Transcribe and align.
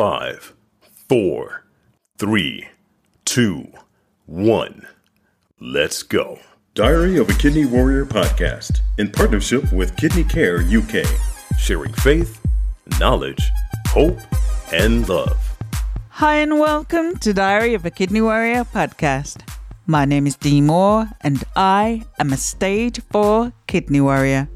Five, 0.00 0.54
four, 1.10 1.66
three, 2.16 2.66
two, 3.26 3.70
one. 4.24 4.86
Let's 5.60 6.02
go. 6.02 6.38
Diary 6.72 7.18
of 7.18 7.28
a 7.28 7.34
Kidney 7.34 7.66
Warrior 7.66 8.06
podcast 8.06 8.80
in 8.96 9.10
partnership 9.10 9.70
with 9.74 9.94
Kidney 9.98 10.24
Care 10.24 10.62
UK, 10.62 11.04
sharing 11.58 11.92
faith, 11.92 12.40
knowledge, 12.98 13.42
hope, 13.88 14.18
and 14.72 15.06
love. 15.06 15.38
Hi, 16.08 16.36
and 16.36 16.58
welcome 16.58 17.18
to 17.18 17.34
Diary 17.34 17.74
of 17.74 17.84
a 17.84 17.90
Kidney 17.90 18.22
Warrior 18.22 18.64
podcast. 18.64 19.46
My 19.86 20.06
name 20.06 20.26
is 20.26 20.34
Dee 20.34 20.62
Moore, 20.62 21.10
and 21.20 21.44
I 21.56 22.04
am 22.18 22.32
a 22.32 22.38
stage 22.38 23.02
4 23.10 23.52
kidney 23.66 24.00
warrior. 24.00 24.48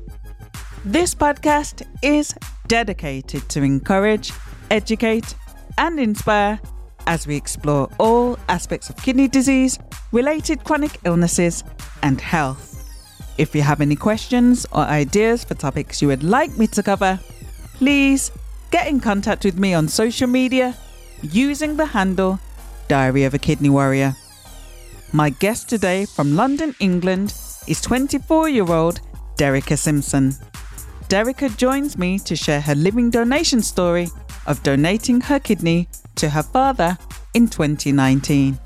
This 0.87 1.15
podcast 1.15 1.87
is 2.03 2.35
dedicated 2.67 3.47
to 3.51 3.63
encourage, 3.63 4.33
educate, 4.71 5.35
and 5.79 5.99
inspire 5.99 6.61
as 7.07 7.27
we 7.27 7.37
explore 7.37 7.89
all 7.99 8.39
aspects 8.49 8.89
of 8.89 8.97
kidney 8.97 9.29
disease, 9.29 9.79
related 10.13 10.65
chronic 10.65 10.99
illnesses, 11.05 11.65
and 12.03 12.21
health. 12.21 12.71
If 13.37 13.55
you 13.55 13.63
have 13.63 13.81
any 13.81 13.97
questions 13.97 14.67
or 14.73 14.83
ideas 14.83 15.45
for 15.45 15.55
topics 15.55 16.01
you 16.01 16.09
would 16.09 16.23
like 16.23 16.57
me 16.57 16.67
to 16.69 16.83
cover, 16.83 17.19
please 17.75 18.31
get 18.71 18.87
in 18.87 19.01
contact 19.01 19.45
with 19.45 19.59
me 19.59 19.75
on 19.75 19.89
social 19.89 20.29
media 20.29 20.75
using 21.23 21.77
the 21.77 21.87
handle 21.87 22.39
Diary 22.89 23.25
of 23.25 23.35
a 23.35 23.39
Kidney 23.39 23.71
Warrior. 23.71 24.15
My 25.13 25.31
guest 25.31 25.69
today 25.69 26.07
from 26.07 26.37
London, 26.37 26.75
England 26.81 27.35
is 27.67 27.81
24 27.81 28.49
year 28.49 28.71
old 28.71 29.01
Derica 29.37 29.79
Simpson. 29.79 30.35
Derica 31.09 31.55
joins 31.57 31.97
me 31.99 32.19
to 32.21 32.37
share 32.37 32.61
her 32.61 32.75
living 32.75 33.11
donation 33.11 33.63
story 33.63 34.09
of 34.47 34.63
donating 34.63 35.21
her 35.23 35.39
kidney 35.39 35.89
to 36.17 36.29
her 36.31 36.43
father 36.43 36.99
in 37.35 37.49
2019. 37.49 38.59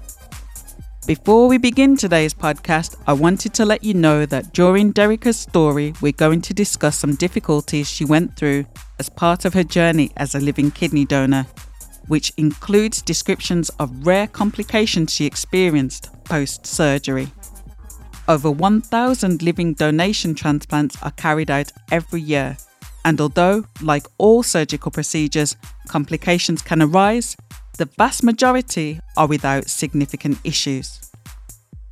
Before 1.07 1.48
we 1.48 1.57
begin 1.57 1.97
today's 1.97 2.35
podcast, 2.35 2.97
I 3.07 3.15
wanted 3.15 3.55
to 3.55 3.65
let 3.65 3.83
you 3.83 3.95
know 3.95 4.27
that 4.27 4.53
during 4.53 4.93
Derica's 4.93 5.39
story, 5.39 5.95
we're 6.03 6.12
going 6.12 6.43
to 6.43 6.53
discuss 6.53 6.98
some 6.98 7.15
difficulties 7.15 7.89
she 7.89 8.05
went 8.05 8.37
through 8.37 8.67
as 8.98 9.09
part 9.09 9.47
of 9.47 9.55
her 9.55 9.65
journey 9.65 10.11
as 10.19 10.35
a 10.35 10.41
living 10.41 10.70
kidney 10.70 11.07
donor, 11.07 11.47
which 12.09 12.33
includes 12.37 13.01
descriptions 13.01 13.70
of 13.79 14.07
rare 14.07 14.27
complications 14.27 15.15
she 15.15 15.25
experienced 15.25 16.11
post 16.25 16.67
surgery. 16.67 17.29
Over 18.29 18.51
1,000 18.51 19.41
living 19.41 19.73
donation 19.73 20.35
transplants 20.35 21.03
are 21.03 21.13
carried 21.13 21.51
out 21.51 21.73
every 21.91 22.20
year, 22.20 22.59
and 23.09 23.23
although, 23.23 23.64
like 23.81 24.06
all 24.19 24.42
surgical 24.42 24.91
procedures, 24.91 25.56
complications 25.89 26.61
can 26.61 26.83
arise, 26.83 27.39
the 27.78 27.87
vast 27.97 28.23
majority 28.23 29.01
are 29.17 29.27
without 29.27 29.67
significant 29.67 30.39
issues. 30.45 31.11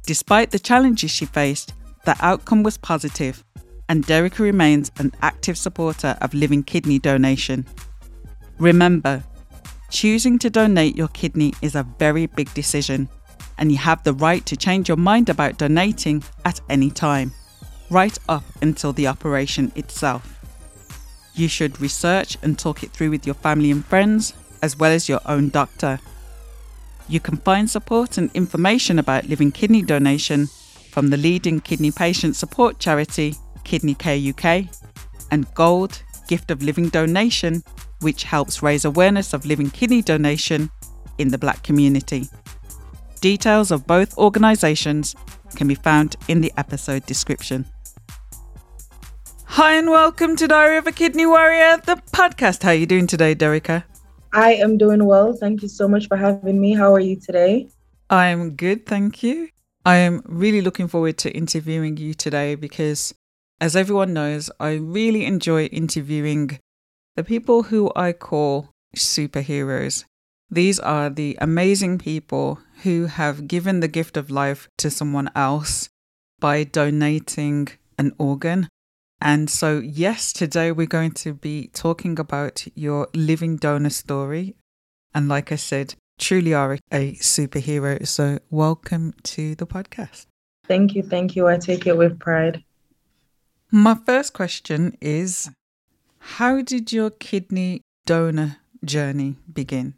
Despite 0.05 0.51
the 0.51 0.59
challenges 0.59 1.11
she 1.11 1.25
faced, 1.25 1.73
the 2.05 2.19
outcome 2.21 2.63
was 2.63 2.77
positive, 2.77 3.43
and 3.89 4.05
Derica 4.05 4.41
remains 4.41 4.93
an 4.99 5.11
active 5.23 5.57
supporter 5.57 6.19
of 6.21 6.35
living 6.35 6.63
kidney 6.63 6.99
donation. 6.99 7.65
Remember, 8.59 9.25
choosing 9.89 10.39
to 10.41 10.51
donate 10.51 10.97
your 10.97 11.09
kidney 11.09 11.55
is 11.63 11.77
a 11.77 11.87
very 11.99 12.27
big 12.27 12.53
decision, 12.53 13.09
and 13.57 13.73
you 13.73 13.79
have 13.79 14.05
the 14.05 14.13
right 14.13 14.45
to 14.45 14.55
change 14.55 14.87
your 14.87 14.99
mind 14.99 15.31
about 15.31 15.57
donating 15.57 16.23
at 16.45 16.61
any 16.69 16.91
time, 16.91 17.33
right 17.89 18.19
up 18.29 18.45
until 18.61 18.93
the 18.93 19.07
operation 19.07 19.73
itself. 19.77 20.36
You 21.37 21.49
should 21.49 21.81
research 21.81 22.39
and 22.43 22.59
talk 22.59 22.83
it 22.83 22.91
through 22.91 23.11
with 23.11 23.27
your 23.27 23.35
family 23.35 23.71
and 23.71 23.85
friends 23.85 24.33
as 24.63 24.79
well 24.79 24.91
as 24.91 25.09
your 25.09 25.21
own 25.27 25.51
doctor. 25.51 26.01
You 27.09 27.21
can 27.21 27.37
find 27.37 27.71
support 27.71 28.19
and 28.19 28.31
information 28.35 28.99
about 28.99 29.29
living 29.29 29.53
kidney 29.53 29.83
donation 29.83 30.49
from 30.91 31.11
the 31.11 31.19
leading 31.19 31.61
kidney 31.61 31.93
patient 31.93 32.37
support 32.37 32.79
charity, 32.79 33.37
Kidney 33.65 33.95
Care 33.95 34.19
UK, 34.19 34.65
and 35.31 35.53
Gold 35.55 36.03
Gift 36.27 36.51
of 36.51 36.63
Living 36.63 36.89
Donation, 36.89 37.63
which 38.01 38.25
helps 38.25 38.63
raise 38.63 38.87
awareness 38.87 39.35
of 39.35 39.45
living 39.45 39.71
kidney 39.71 40.01
donation 40.01 40.71
in 41.19 41.29
the 41.29 41.39
black 41.39 41.63
community. 41.63 42.29
Details 43.21 43.71
of 43.71 43.87
both 43.87 44.17
organisations 44.17 45.15
can 45.55 45.69
be 45.69 45.75
found 45.75 46.17
in 46.29 46.41
the 46.41 46.53
episode 46.57 47.05
description. 47.05 47.67
Hi 49.49 49.75
and 49.77 49.89
welcome 49.89 50.37
to 50.37 50.49
Diary 50.49 50.77
of 50.77 50.87
a 50.87 50.93
Kidney 50.93 51.25
Warrior, 51.25 51.79
the 51.87 51.97
podcast. 52.13 52.63
How 52.63 52.71
are 52.71 52.75
you 52.75 52.85
doing 52.85 53.07
today, 53.07 53.35
Derica? 53.35 53.85
I 54.33 54.55
am 54.55 54.77
doing 54.77 55.05
well. 55.07 55.33
Thank 55.33 55.63
you 55.63 55.69
so 55.69 55.89
much 55.89 56.09
for 56.09 56.17
having 56.17 56.61
me. 56.61 56.75
How 56.75 56.93
are 56.93 57.01
you 57.01 57.17
today? 57.17 57.69
I'm 58.11 58.57
good, 58.57 58.85
thank 58.85 59.23
you. 59.23 59.49
I 59.85 59.97
am 59.97 60.23
really 60.27 60.61
looking 60.61 60.89
forward 60.89 61.17
to 61.19 61.31
interviewing 61.31 61.97
you 61.97 62.13
today 62.13 62.55
because, 62.55 63.15
as 63.61 63.77
everyone 63.77 64.13
knows, 64.13 64.51
I 64.61 64.75
really 64.75 65.25
enjoy 65.25 65.67
interviewing 65.67 66.59
the 67.15 67.25
people 67.25 67.63
who 67.65 67.91
I 67.97 68.13
call 68.13 68.71
superheroes. 68.95 70.05
These 70.51 70.79
are 70.81 71.09
the 71.09 71.39
amazing 71.41 71.99
people 71.99 72.59
who 72.83 73.07
have 73.07 73.49
given 73.49 73.81
the 73.81 73.89
gift 73.89 74.17
of 74.17 74.31
life 74.31 74.69
to 74.79 74.91
someone 74.91 75.31
else 75.35 75.89
by 76.39 76.65
donating 76.65 77.69
an 77.99 78.15
organ 78.19 78.69
and 79.21 79.49
so, 79.49 79.79
yes, 79.79 80.33
today 80.33 80.73
we're 80.73 80.87
going 80.87 81.13
to 81.13 81.33
be 81.33 81.69
talking 81.73 82.19
about 82.19 82.67
your 82.75 83.09
living 83.15 83.57
donor 83.57 83.91
story. 83.91 84.57
And 85.15 85.29
like 85.29 85.51
I 85.51 85.57
said, 85.57 85.95
truly 86.19 86.53
are 86.53 86.79
a 86.93 87.15
superhero. 87.15 88.07
So, 88.07 88.39
welcome 88.51 89.15
to 89.23 89.55
the 89.55 89.67
podcast. 89.67 90.27
Thank 90.69 90.95
you. 90.95 91.03
Thank 91.03 91.35
you. 91.35 91.49
I 91.49 91.57
take 91.57 91.87
it 91.87 91.97
with 91.97 92.19
pride. 92.19 92.63
My 93.71 93.95
first 93.95 94.35
question 94.35 94.97
is 95.01 95.51
How 96.19 96.61
did 96.61 96.93
your 96.93 97.11
kidney 97.11 97.83
donor 98.05 98.59
journey 98.85 99.37
begin? 99.53 99.95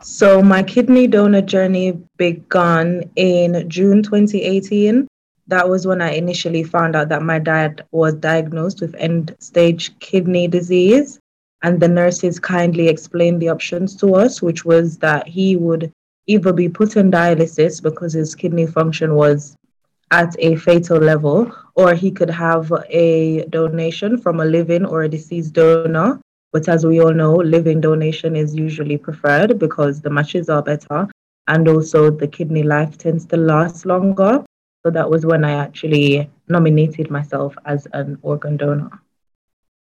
So, 0.00 0.42
my 0.42 0.62
kidney 0.62 1.06
donor 1.06 1.42
journey 1.42 2.00
began 2.16 3.10
in 3.14 3.68
June 3.68 4.02
2018 4.02 5.06
that 5.48 5.68
was 5.68 5.86
when 5.86 6.00
I 6.00 6.12
initially 6.12 6.62
found 6.62 6.94
out 6.94 7.08
that 7.08 7.22
my 7.22 7.38
dad 7.38 7.84
was 7.90 8.14
diagnosed 8.14 8.80
with 8.80 8.94
end 8.96 9.34
stage 9.40 9.98
kidney 9.98 10.46
disease. 10.46 11.18
And 11.62 11.80
the 11.80 11.88
nurses 11.88 12.38
kindly 12.38 12.86
explained 12.86 13.42
the 13.42 13.48
options 13.48 13.96
to 13.96 14.14
us, 14.14 14.40
which 14.40 14.64
was 14.64 14.98
that 14.98 15.26
he 15.26 15.56
would 15.56 15.90
either 16.26 16.52
be 16.52 16.68
put 16.68 16.96
on 16.96 17.10
dialysis 17.10 17.82
because 17.82 18.12
his 18.12 18.34
kidney 18.34 18.66
function 18.66 19.14
was 19.14 19.56
at 20.10 20.36
a 20.38 20.56
fatal 20.56 20.98
level, 20.98 21.52
or 21.74 21.94
he 21.94 22.10
could 22.10 22.30
have 22.30 22.72
a 22.88 23.44
donation 23.46 24.18
from 24.18 24.40
a 24.40 24.44
living 24.44 24.86
or 24.86 25.02
a 25.02 25.08
deceased 25.08 25.54
donor. 25.54 26.20
But 26.52 26.68
as 26.68 26.86
we 26.86 27.00
all 27.00 27.12
know, 27.12 27.34
living 27.34 27.80
donation 27.80 28.36
is 28.36 28.54
usually 28.54 28.96
preferred 28.96 29.58
because 29.58 30.00
the 30.00 30.10
matches 30.10 30.48
are 30.48 30.62
better 30.62 31.08
and 31.48 31.68
also 31.68 32.10
the 32.10 32.28
kidney 32.28 32.62
life 32.62 32.96
tends 32.96 33.26
to 33.26 33.36
last 33.36 33.84
longer. 33.84 34.44
So 34.84 34.90
that 34.90 35.10
was 35.10 35.26
when 35.26 35.44
I 35.44 35.52
actually 35.52 36.30
nominated 36.48 37.10
myself 37.10 37.54
as 37.64 37.86
an 37.92 38.18
organ 38.22 38.56
donor. 38.56 38.90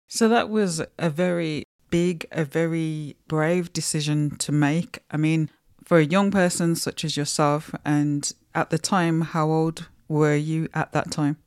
So 0.07 0.27
that 0.27 0.49
was 0.49 0.81
a 0.99 1.09
very 1.09 1.63
big, 1.89 2.25
a 2.31 2.43
very 2.43 3.15
brave 3.27 3.71
decision 3.71 4.35
to 4.37 4.51
make. 4.51 4.99
I 5.09 5.17
mean, 5.17 5.49
for 5.83 5.97
a 5.97 6.05
young 6.05 6.31
person 6.31 6.75
such 6.75 7.05
as 7.05 7.15
yourself, 7.15 7.73
and 7.85 8.31
at 8.53 8.69
the 8.69 8.77
time, 8.77 9.21
how 9.21 9.49
old 9.49 9.87
were 10.07 10.35
you 10.35 10.67
at 10.73 10.91
that 10.91 11.11
time? 11.11 11.37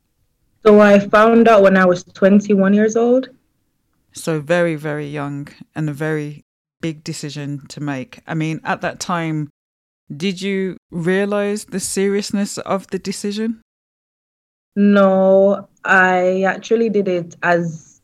So 0.65 0.79
I 0.79 0.99
found 0.99 1.47
out 1.47 1.61
when 1.61 1.77
I 1.77 1.85
was 1.85 2.03
21 2.03 2.73
years 2.73 2.95
old. 2.95 3.29
So 4.13 4.39
very, 4.39 4.75
very 4.75 5.07
young 5.07 5.47
and 5.75 5.89
a 5.89 5.93
very 5.93 6.43
big 6.81 7.03
decision 7.03 7.67
to 7.67 7.81
make. 7.81 8.19
I 8.25 8.33
mean, 8.33 8.61
at 8.63 8.81
that 8.81 8.99
time, 8.99 9.49
did 10.15 10.41
you 10.41 10.77
realize 10.91 11.65
the 11.65 11.79
seriousness 11.79 12.57
of 12.59 12.87
the 12.87 12.99
decision? 12.99 13.61
No, 14.75 15.67
I 15.83 16.43
actually 16.43 16.89
did 16.89 17.07
it 17.07 17.35
as 17.43 18.01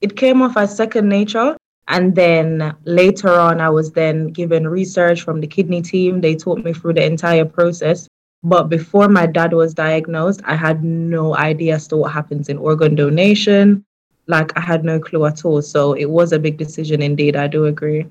it 0.00 0.16
came 0.16 0.42
off 0.42 0.56
as 0.56 0.76
second 0.76 1.08
nature. 1.08 1.56
And 1.88 2.14
then 2.14 2.74
later 2.84 3.28
on, 3.28 3.60
I 3.60 3.68
was 3.68 3.92
then 3.92 4.28
given 4.28 4.68
research 4.68 5.22
from 5.22 5.40
the 5.40 5.46
kidney 5.46 5.82
team. 5.82 6.20
They 6.20 6.34
taught 6.34 6.64
me 6.64 6.72
through 6.72 6.94
the 6.94 7.04
entire 7.04 7.44
process. 7.44 8.08
But 8.44 8.68
before 8.68 9.08
my 9.08 9.26
dad 9.26 9.52
was 9.52 9.74
diagnosed, 9.74 10.40
I 10.44 10.56
had 10.56 10.82
no 10.82 11.36
idea 11.36 11.76
as 11.76 11.86
to 11.88 11.96
what 11.96 12.12
happens 12.12 12.48
in 12.48 12.58
organ 12.58 12.94
donation. 12.94 13.84
Like, 14.26 14.56
I 14.56 14.60
had 14.60 14.84
no 14.84 14.98
clue 14.98 15.26
at 15.26 15.44
all. 15.44 15.62
So 15.62 15.92
it 15.92 16.06
was 16.06 16.32
a 16.32 16.38
big 16.38 16.56
decision 16.56 17.02
indeed. 17.02 17.36
I 17.36 17.46
do 17.46 17.66
agree. 17.66 18.06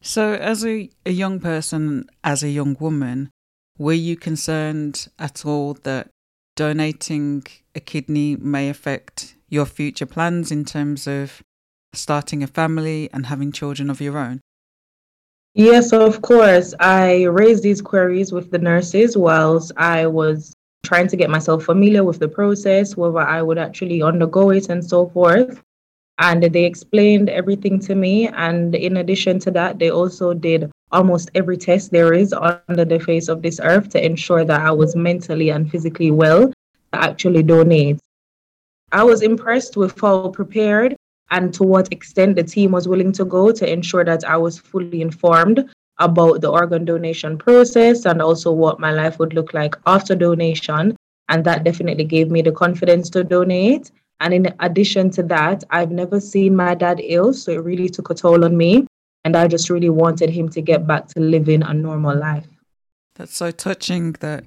So, 0.00 0.34
as 0.34 0.64
a, 0.64 0.90
a 1.04 1.10
young 1.10 1.40
person, 1.40 2.08
as 2.22 2.42
a 2.42 2.48
young 2.48 2.76
woman, 2.78 3.30
were 3.78 3.92
you 3.92 4.16
concerned 4.16 5.08
at 5.18 5.44
all 5.44 5.74
that 5.82 6.10
donating 6.56 7.44
a 7.74 7.80
kidney 7.80 8.36
may 8.36 8.68
affect 8.68 9.36
your 9.48 9.66
future 9.66 10.06
plans 10.06 10.50
in 10.50 10.64
terms 10.64 11.06
of 11.06 11.42
starting 11.92 12.42
a 12.42 12.46
family 12.46 13.08
and 13.12 13.26
having 13.26 13.52
children 13.52 13.90
of 13.90 14.00
your 14.00 14.18
own? 14.18 14.40
Yes, 15.54 15.92
of 15.92 16.22
course. 16.22 16.74
I 16.78 17.24
raised 17.24 17.62
these 17.62 17.80
queries 17.80 18.32
with 18.32 18.50
the 18.50 18.58
nurses 18.58 19.16
whilst 19.16 19.72
I 19.76 20.06
was 20.06 20.54
trying 20.84 21.08
to 21.08 21.16
get 21.16 21.30
myself 21.30 21.64
familiar 21.64 22.04
with 22.04 22.18
the 22.18 22.28
process, 22.28 22.96
whether 22.96 23.18
I 23.18 23.42
would 23.42 23.58
actually 23.58 24.02
undergo 24.02 24.50
it 24.50 24.68
and 24.68 24.84
so 24.84 25.08
forth. 25.08 25.62
And 26.18 26.42
they 26.42 26.64
explained 26.64 27.28
everything 27.28 27.78
to 27.80 27.94
me. 27.94 28.28
And 28.28 28.74
in 28.74 28.96
addition 28.96 29.38
to 29.40 29.50
that, 29.52 29.78
they 29.78 29.90
also 29.90 30.34
did 30.34 30.70
almost 30.90 31.30
every 31.34 31.56
test 31.56 31.90
there 31.90 32.12
is 32.12 32.32
under 32.32 32.84
the 32.84 32.98
face 32.98 33.28
of 33.28 33.42
this 33.42 33.60
earth 33.62 33.90
to 33.90 34.04
ensure 34.04 34.44
that 34.44 34.60
I 34.60 34.70
was 34.70 34.96
mentally 34.96 35.50
and 35.50 35.70
physically 35.70 36.10
well 36.10 36.48
to 36.48 36.54
actually 36.92 37.42
donate. 37.42 38.00
I 38.90 39.04
was 39.04 39.22
impressed 39.22 39.76
with 39.76 40.00
how 40.00 40.28
prepared 40.28 40.96
and 41.30 41.52
to 41.54 41.62
what 41.62 41.92
extent 41.92 42.36
the 42.36 42.42
team 42.42 42.72
was 42.72 42.88
willing 42.88 43.12
to 43.12 43.24
go 43.24 43.52
to 43.52 43.70
ensure 43.70 44.04
that 44.04 44.24
I 44.24 44.38
was 44.38 44.58
fully 44.58 45.02
informed 45.02 45.68
about 45.98 46.40
the 46.40 46.50
organ 46.50 46.84
donation 46.84 47.36
process 47.36 48.06
and 48.06 48.22
also 48.22 48.50
what 48.50 48.80
my 48.80 48.92
life 48.92 49.18
would 49.18 49.34
look 49.34 49.52
like 49.52 49.76
after 49.86 50.14
donation. 50.14 50.96
And 51.28 51.44
that 51.44 51.64
definitely 51.64 52.04
gave 52.04 52.30
me 52.30 52.40
the 52.40 52.52
confidence 52.52 53.10
to 53.10 53.24
donate. 53.24 53.90
And 54.20 54.34
in 54.34 54.54
addition 54.60 55.10
to 55.10 55.22
that, 55.24 55.64
I've 55.70 55.90
never 55.90 56.20
seen 56.20 56.56
my 56.56 56.74
dad 56.74 57.00
ill. 57.02 57.32
So 57.32 57.52
it 57.52 57.64
really 57.64 57.88
took 57.88 58.10
a 58.10 58.14
toll 58.14 58.44
on 58.44 58.56
me. 58.56 58.86
And 59.24 59.36
I 59.36 59.46
just 59.46 59.70
really 59.70 59.90
wanted 59.90 60.30
him 60.30 60.48
to 60.50 60.60
get 60.60 60.86
back 60.86 61.08
to 61.08 61.20
living 61.20 61.62
a 61.62 61.74
normal 61.74 62.16
life. 62.16 62.46
That's 63.14 63.36
so 63.36 63.50
touching 63.50 64.12
that 64.20 64.44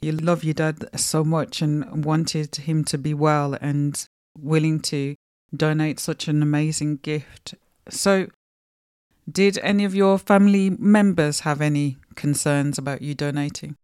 you 0.00 0.12
love 0.12 0.44
your 0.44 0.54
dad 0.54 0.88
so 0.98 1.24
much 1.24 1.60
and 1.60 2.04
wanted 2.04 2.56
him 2.56 2.84
to 2.84 2.98
be 2.98 3.14
well 3.14 3.56
and 3.60 4.06
willing 4.38 4.80
to 4.80 5.14
donate 5.54 6.00
such 6.00 6.28
an 6.28 6.42
amazing 6.42 6.96
gift. 6.96 7.54
So, 7.88 8.28
did 9.30 9.58
any 9.58 9.84
of 9.84 9.94
your 9.94 10.18
family 10.18 10.70
members 10.70 11.40
have 11.40 11.60
any 11.60 11.98
concerns 12.14 12.78
about 12.78 13.02
you 13.02 13.14
donating? 13.14 13.76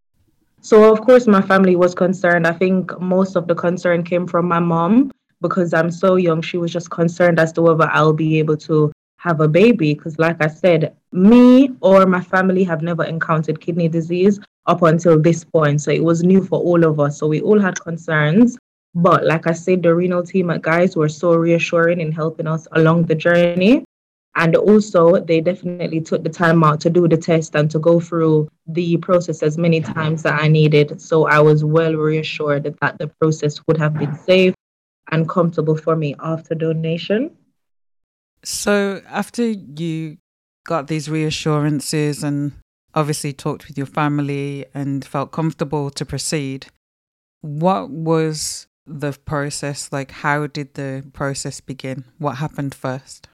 So, 0.64 0.90
of 0.90 1.02
course, 1.02 1.26
my 1.26 1.42
family 1.42 1.76
was 1.76 1.94
concerned. 1.94 2.46
I 2.46 2.54
think 2.54 2.98
most 2.98 3.36
of 3.36 3.46
the 3.46 3.54
concern 3.54 4.02
came 4.02 4.26
from 4.26 4.48
my 4.48 4.60
mom 4.60 5.12
because 5.42 5.74
I'm 5.74 5.90
so 5.90 6.16
young. 6.16 6.40
She 6.40 6.56
was 6.56 6.72
just 6.72 6.88
concerned 6.88 7.38
as 7.38 7.52
to 7.52 7.60
whether 7.60 7.86
I'll 7.92 8.14
be 8.14 8.38
able 8.38 8.56
to 8.68 8.90
have 9.18 9.42
a 9.42 9.48
baby. 9.48 9.92
Because, 9.92 10.18
like 10.18 10.42
I 10.42 10.46
said, 10.46 10.96
me 11.12 11.68
or 11.82 12.06
my 12.06 12.22
family 12.22 12.64
have 12.64 12.80
never 12.80 13.04
encountered 13.04 13.60
kidney 13.60 13.88
disease 13.88 14.40
up 14.64 14.80
until 14.80 15.20
this 15.20 15.44
point. 15.44 15.82
So, 15.82 15.90
it 15.90 16.02
was 16.02 16.22
new 16.22 16.42
for 16.42 16.58
all 16.58 16.82
of 16.82 16.98
us. 16.98 17.18
So, 17.18 17.26
we 17.26 17.42
all 17.42 17.60
had 17.60 17.78
concerns. 17.78 18.56
But, 18.94 19.26
like 19.26 19.46
I 19.46 19.52
said, 19.52 19.82
the 19.82 19.94
renal 19.94 20.22
team 20.22 20.48
at 20.48 20.62
Guy's 20.62 20.96
were 20.96 21.10
so 21.10 21.34
reassuring 21.34 22.00
in 22.00 22.10
helping 22.10 22.46
us 22.46 22.66
along 22.72 23.04
the 23.04 23.14
journey. 23.14 23.84
And 24.36 24.56
also, 24.56 25.20
they 25.20 25.40
definitely 25.40 26.00
took 26.00 26.24
the 26.24 26.28
time 26.28 26.64
out 26.64 26.80
to 26.80 26.90
do 26.90 27.06
the 27.06 27.16
test 27.16 27.54
and 27.54 27.70
to 27.70 27.78
go 27.78 28.00
through 28.00 28.48
the 28.66 28.96
process 28.96 29.42
as 29.42 29.56
many 29.56 29.80
times 29.80 30.24
that 30.24 30.40
I 30.40 30.48
needed. 30.48 31.00
So 31.00 31.26
I 31.26 31.38
was 31.38 31.64
well 31.64 31.94
reassured 31.94 32.64
that 32.64 32.98
the 32.98 33.06
process 33.06 33.60
would 33.68 33.76
have 33.76 33.94
been 33.94 34.16
safe 34.16 34.54
and 35.12 35.28
comfortable 35.28 35.76
for 35.76 35.94
me 35.94 36.16
after 36.18 36.54
donation. 36.54 37.30
So, 38.42 39.02
after 39.08 39.50
you 39.50 40.18
got 40.66 40.88
these 40.88 41.08
reassurances 41.08 42.22
and 42.22 42.52
obviously 42.94 43.32
talked 43.32 43.68
with 43.68 43.78
your 43.78 43.86
family 43.86 44.66
and 44.74 45.04
felt 45.04 45.32
comfortable 45.32 45.90
to 45.90 46.04
proceed, 46.04 46.66
what 47.40 47.90
was 47.90 48.66
the 48.86 49.12
process 49.24 49.92
like? 49.92 50.10
How 50.10 50.46
did 50.46 50.74
the 50.74 51.04
process 51.12 51.60
begin? 51.60 52.04
What 52.18 52.36
happened 52.36 52.74
first? 52.74 53.28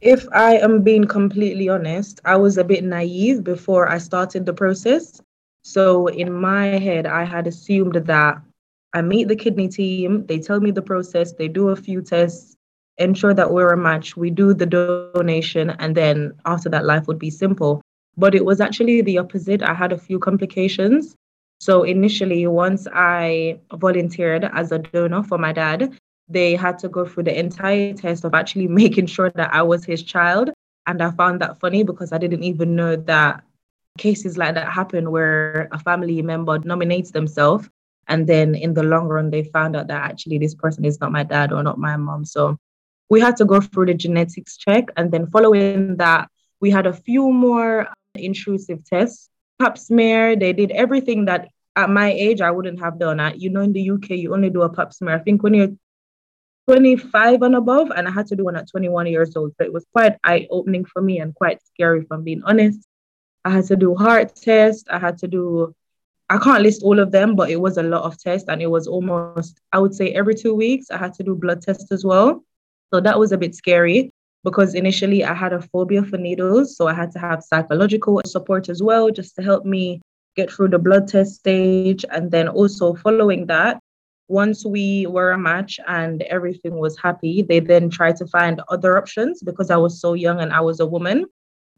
If 0.00 0.26
I 0.32 0.56
am 0.56 0.82
being 0.82 1.04
completely 1.04 1.68
honest, 1.68 2.20
I 2.24 2.36
was 2.36 2.56
a 2.56 2.64
bit 2.64 2.82
naive 2.84 3.44
before 3.44 3.86
I 3.90 3.98
started 3.98 4.46
the 4.46 4.54
process. 4.54 5.20
So 5.62 6.06
in 6.06 6.32
my 6.32 6.66
head, 6.78 7.04
I 7.04 7.24
had 7.24 7.46
assumed 7.46 7.94
that 8.06 8.40
I 8.94 9.02
meet 9.02 9.28
the 9.28 9.36
kidney 9.36 9.68
team, 9.68 10.24
they 10.24 10.38
tell 10.38 10.58
me 10.58 10.70
the 10.70 10.80
process, 10.80 11.32
they 11.32 11.48
do 11.48 11.68
a 11.68 11.76
few 11.76 12.00
tests, 12.00 12.56
ensure 12.96 13.34
that 13.34 13.52
we're 13.52 13.74
a 13.74 13.76
match, 13.76 14.16
we 14.16 14.30
do 14.30 14.54
the 14.54 14.66
donation, 15.14 15.70
and 15.70 15.94
then 15.94 16.32
after 16.46 16.70
that, 16.70 16.86
life 16.86 17.06
would 17.06 17.18
be 17.18 17.30
simple. 17.30 17.82
But 18.16 18.34
it 18.34 18.44
was 18.44 18.60
actually 18.60 19.02
the 19.02 19.18
opposite. 19.18 19.62
I 19.62 19.74
had 19.74 19.92
a 19.92 19.98
few 19.98 20.18
complications. 20.18 21.14
So 21.60 21.82
initially, 21.82 22.46
once 22.46 22.88
I 22.92 23.60
volunteered 23.74 24.44
as 24.54 24.72
a 24.72 24.78
donor 24.78 25.22
for 25.22 25.36
my 25.36 25.52
dad, 25.52 25.92
they 26.30 26.54
had 26.54 26.78
to 26.78 26.88
go 26.88 27.04
through 27.04 27.24
the 27.24 27.38
entire 27.38 27.92
test 27.92 28.24
of 28.24 28.34
actually 28.34 28.68
making 28.82 29.06
sure 29.06 29.30
that 29.30 29.52
I 29.52 29.62
was 29.62 29.84
his 29.84 30.02
child. 30.02 30.50
And 30.86 31.02
I 31.02 31.10
found 31.10 31.40
that 31.40 31.60
funny 31.60 31.82
because 31.82 32.12
I 32.12 32.18
didn't 32.18 32.42
even 32.42 32.74
know 32.74 32.96
that 32.96 33.42
cases 33.98 34.38
like 34.38 34.54
that 34.54 34.72
happen 34.72 35.10
where 35.10 35.68
a 35.72 35.78
family 35.78 36.22
member 36.22 36.58
nominates 36.60 37.10
themselves. 37.10 37.68
And 38.08 38.26
then 38.26 38.54
in 38.54 38.74
the 38.74 38.82
long 38.82 39.06
run, 39.06 39.30
they 39.30 39.44
found 39.44 39.76
out 39.76 39.88
that 39.88 40.10
actually 40.10 40.38
this 40.38 40.54
person 40.54 40.84
is 40.84 41.00
not 41.00 41.12
my 41.12 41.22
dad 41.22 41.52
or 41.52 41.62
not 41.62 41.78
my 41.78 41.96
mom. 41.96 42.24
So 42.24 42.56
we 43.08 43.20
had 43.20 43.36
to 43.36 43.44
go 43.44 43.60
through 43.60 43.86
the 43.86 43.94
genetics 43.94 44.56
check. 44.56 44.86
And 44.96 45.12
then 45.12 45.26
following 45.30 45.96
that, 45.96 46.28
we 46.60 46.70
had 46.70 46.86
a 46.86 46.92
few 46.92 47.30
more 47.30 47.88
intrusive 48.14 48.84
tests. 48.84 49.28
Pap 49.60 49.76
smear, 49.76 50.36
they 50.36 50.52
did 50.52 50.70
everything 50.70 51.26
that 51.26 51.48
at 51.76 51.90
my 51.90 52.10
age 52.10 52.40
I 52.40 52.50
wouldn't 52.50 52.80
have 52.80 52.98
done. 52.98 53.20
I, 53.20 53.34
you 53.34 53.50
know, 53.50 53.60
in 53.60 53.72
the 53.72 53.90
UK, 53.90 54.10
you 54.10 54.32
only 54.32 54.50
do 54.50 54.62
a 54.62 54.68
pap 54.68 54.92
smear. 54.92 55.14
I 55.14 55.18
think 55.18 55.42
when 55.42 55.54
you're 55.54 55.72
25 56.70 57.42
and 57.42 57.56
above, 57.56 57.90
and 57.90 58.06
I 58.06 58.12
had 58.12 58.28
to 58.28 58.36
do 58.36 58.44
one 58.44 58.54
at 58.54 58.70
21 58.70 59.08
years 59.08 59.36
old. 59.36 59.52
So 59.58 59.64
it 59.64 59.72
was 59.72 59.84
quite 59.92 60.16
eye 60.22 60.46
opening 60.50 60.84
for 60.84 61.02
me 61.02 61.18
and 61.18 61.34
quite 61.34 61.60
scary, 61.64 62.02
if 62.02 62.06
I'm 62.12 62.22
being 62.22 62.42
honest. 62.44 62.86
I 63.44 63.50
had 63.50 63.64
to 63.66 63.76
do 63.76 63.96
heart 63.96 64.36
tests. 64.36 64.84
I 64.88 65.00
had 65.00 65.18
to 65.18 65.26
do, 65.26 65.74
I 66.28 66.38
can't 66.38 66.62
list 66.62 66.84
all 66.84 67.00
of 67.00 67.10
them, 67.10 67.34
but 67.34 67.50
it 67.50 67.60
was 67.60 67.76
a 67.76 67.82
lot 67.82 68.04
of 68.04 68.22
tests. 68.22 68.48
And 68.48 68.62
it 68.62 68.68
was 68.68 68.86
almost, 68.86 69.60
I 69.72 69.80
would 69.80 69.96
say, 69.96 70.12
every 70.12 70.36
two 70.36 70.54
weeks, 70.54 70.92
I 70.92 70.96
had 70.96 71.12
to 71.14 71.24
do 71.24 71.34
blood 71.34 71.60
tests 71.60 71.90
as 71.90 72.04
well. 72.04 72.44
So 72.94 73.00
that 73.00 73.18
was 73.18 73.32
a 73.32 73.38
bit 73.38 73.56
scary 73.56 74.12
because 74.44 74.76
initially 74.76 75.24
I 75.24 75.34
had 75.34 75.52
a 75.52 75.60
phobia 75.60 76.04
for 76.04 76.18
needles. 76.18 76.76
So 76.76 76.86
I 76.86 76.94
had 76.94 77.10
to 77.12 77.18
have 77.18 77.42
psychological 77.42 78.20
support 78.26 78.68
as 78.68 78.80
well, 78.80 79.10
just 79.10 79.34
to 79.36 79.42
help 79.42 79.64
me 79.64 80.00
get 80.36 80.52
through 80.52 80.68
the 80.68 80.78
blood 80.78 81.08
test 81.08 81.34
stage. 81.34 82.04
And 82.12 82.30
then 82.30 82.46
also 82.46 82.94
following 82.94 83.46
that, 83.46 83.79
once 84.30 84.64
we 84.64 85.06
were 85.08 85.32
a 85.32 85.38
match 85.38 85.80
and 85.88 86.22
everything 86.22 86.76
was 86.76 86.96
happy, 86.96 87.42
they 87.42 87.58
then 87.58 87.90
tried 87.90 88.14
to 88.14 88.26
find 88.28 88.62
other 88.68 88.96
options 88.96 89.42
because 89.42 89.70
I 89.70 89.76
was 89.76 90.00
so 90.00 90.14
young 90.14 90.40
and 90.40 90.52
I 90.52 90.60
was 90.60 90.78
a 90.78 90.86
woman. 90.86 91.26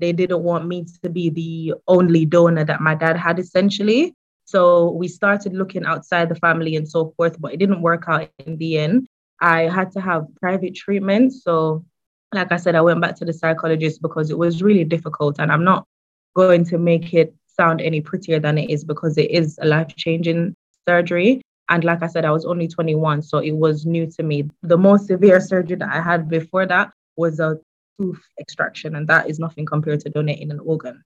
They 0.00 0.12
didn't 0.12 0.42
want 0.42 0.66
me 0.66 0.84
to 1.02 1.08
be 1.08 1.30
the 1.30 1.74
only 1.88 2.26
donor 2.26 2.64
that 2.64 2.82
my 2.82 2.94
dad 2.94 3.16
had, 3.16 3.38
essentially. 3.38 4.14
So 4.44 4.90
we 4.90 5.08
started 5.08 5.54
looking 5.54 5.86
outside 5.86 6.28
the 6.28 6.34
family 6.34 6.76
and 6.76 6.86
so 6.86 7.14
forth, 7.16 7.40
but 7.40 7.54
it 7.54 7.56
didn't 7.56 7.80
work 7.80 8.04
out 8.06 8.28
in 8.44 8.58
the 8.58 8.76
end. 8.76 9.06
I 9.40 9.62
had 9.62 9.90
to 9.92 10.00
have 10.02 10.26
private 10.38 10.74
treatment. 10.74 11.32
So, 11.32 11.86
like 12.34 12.52
I 12.52 12.58
said, 12.58 12.74
I 12.74 12.82
went 12.82 13.00
back 13.00 13.16
to 13.16 13.24
the 13.24 13.32
psychologist 13.32 14.02
because 14.02 14.30
it 14.30 14.36
was 14.36 14.62
really 14.62 14.84
difficult. 14.84 15.36
And 15.38 15.50
I'm 15.50 15.64
not 15.64 15.86
going 16.34 16.64
to 16.66 16.76
make 16.76 17.14
it 17.14 17.34
sound 17.46 17.80
any 17.80 18.02
prettier 18.02 18.38
than 18.40 18.58
it 18.58 18.68
is 18.68 18.84
because 18.84 19.16
it 19.16 19.30
is 19.30 19.58
a 19.62 19.64
life 19.66 19.96
changing 19.96 20.54
surgery. 20.86 21.40
And 21.68 21.84
like 21.84 22.02
I 22.02 22.06
said, 22.06 22.24
I 22.24 22.30
was 22.30 22.44
only 22.44 22.68
21, 22.68 23.22
so 23.22 23.38
it 23.38 23.52
was 23.52 23.86
new 23.86 24.10
to 24.12 24.22
me. 24.22 24.48
The 24.62 24.76
most 24.76 25.06
severe 25.06 25.40
surgery 25.40 25.76
that 25.76 25.88
I 25.88 26.00
had 26.00 26.28
before 26.28 26.66
that 26.66 26.90
was 27.16 27.40
a 27.40 27.58
tooth 28.00 28.22
extraction, 28.40 28.96
and 28.96 29.06
that 29.08 29.28
is 29.30 29.38
nothing 29.38 29.66
compared 29.66 30.00
to 30.00 30.10
donating 30.10 30.50
an 30.50 30.60
organ. 30.60 31.02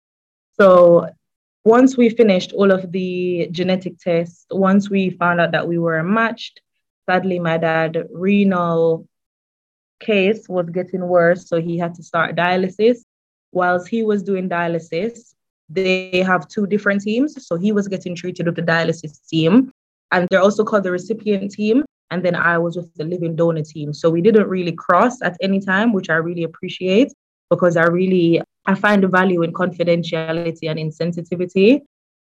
So 0.61 1.09
once 1.65 1.97
we 1.97 2.11
finished 2.11 2.53
all 2.53 2.71
of 2.71 2.91
the 2.93 3.49
genetic 3.53 3.99
tests, 3.99 4.47
once 4.51 4.91
we 4.91 5.11
found 5.11 5.41
out 5.41 5.53
that 5.53 5.69
we 5.69 5.79
were 5.79 6.03
matched, 6.03 6.61
sadly, 7.09 7.39
my 7.39 7.59
dad 7.59 8.07
renal 8.13 9.07
case 10.01 10.49
was 10.49 10.69
getting 10.71 11.07
worse, 11.07 11.49
so 11.49 11.61
he 11.61 11.79
had 11.79 11.95
to 11.95 12.03
start 12.03 12.37
dialysis. 12.37 12.99
Whilst 13.53 13.89
he 13.89 14.03
was 14.03 14.23
doing 14.23 14.49
dialysis, 14.49 15.35
they 15.69 16.23
have 16.23 16.49
two 16.49 16.67
different 16.67 17.03
teams. 17.03 17.47
So 17.47 17.57
he 17.57 17.73
was 17.73 17.89
getting 17.89 18.15
treated 18.15 18.47
with 18.47 18.57
the 18.57 18.63
dialysis 18.63 19.27
team, 19.29 19.73
and 20.13 20.27
they're 20.31 20.41
also 20.41 20.65
called 20.65 20.85
the 20.85 20.91
recipient 20.91 21.51
team. 21.51 21.85
And 22.11 22.25
then 22.25 22.35
I 22.35 22.59
was 22.59 22.77
with 22.77 22.93
the 22.95 23.05
living 23.05 23.37
donor 23.37 23.63
team. 23.63 23.95
So 23.95 24.11
we 24.11 24.21
didn't 24.21 24.49
really 24.49 24.73
cross 24.73 25.23
at 25.23 25.37
any 25.41 25.61
time, 25.61 25.93
which 25.93 26.11
I 26.11 26.15
really 26.15 26.43
appreciate 26.43 27.13
because 27.51 27.77
I 27.77 27.85
really 27.85 28.43
I 28.67 28.75
find 28.75 29.03
the 29.03 29.09
value 29.09 29.43
in 29.43 29.53
confidentiality 29.53 30.69
and 30.69 30.79
in 30.79 30.91
sensitivity. 30.91 31.83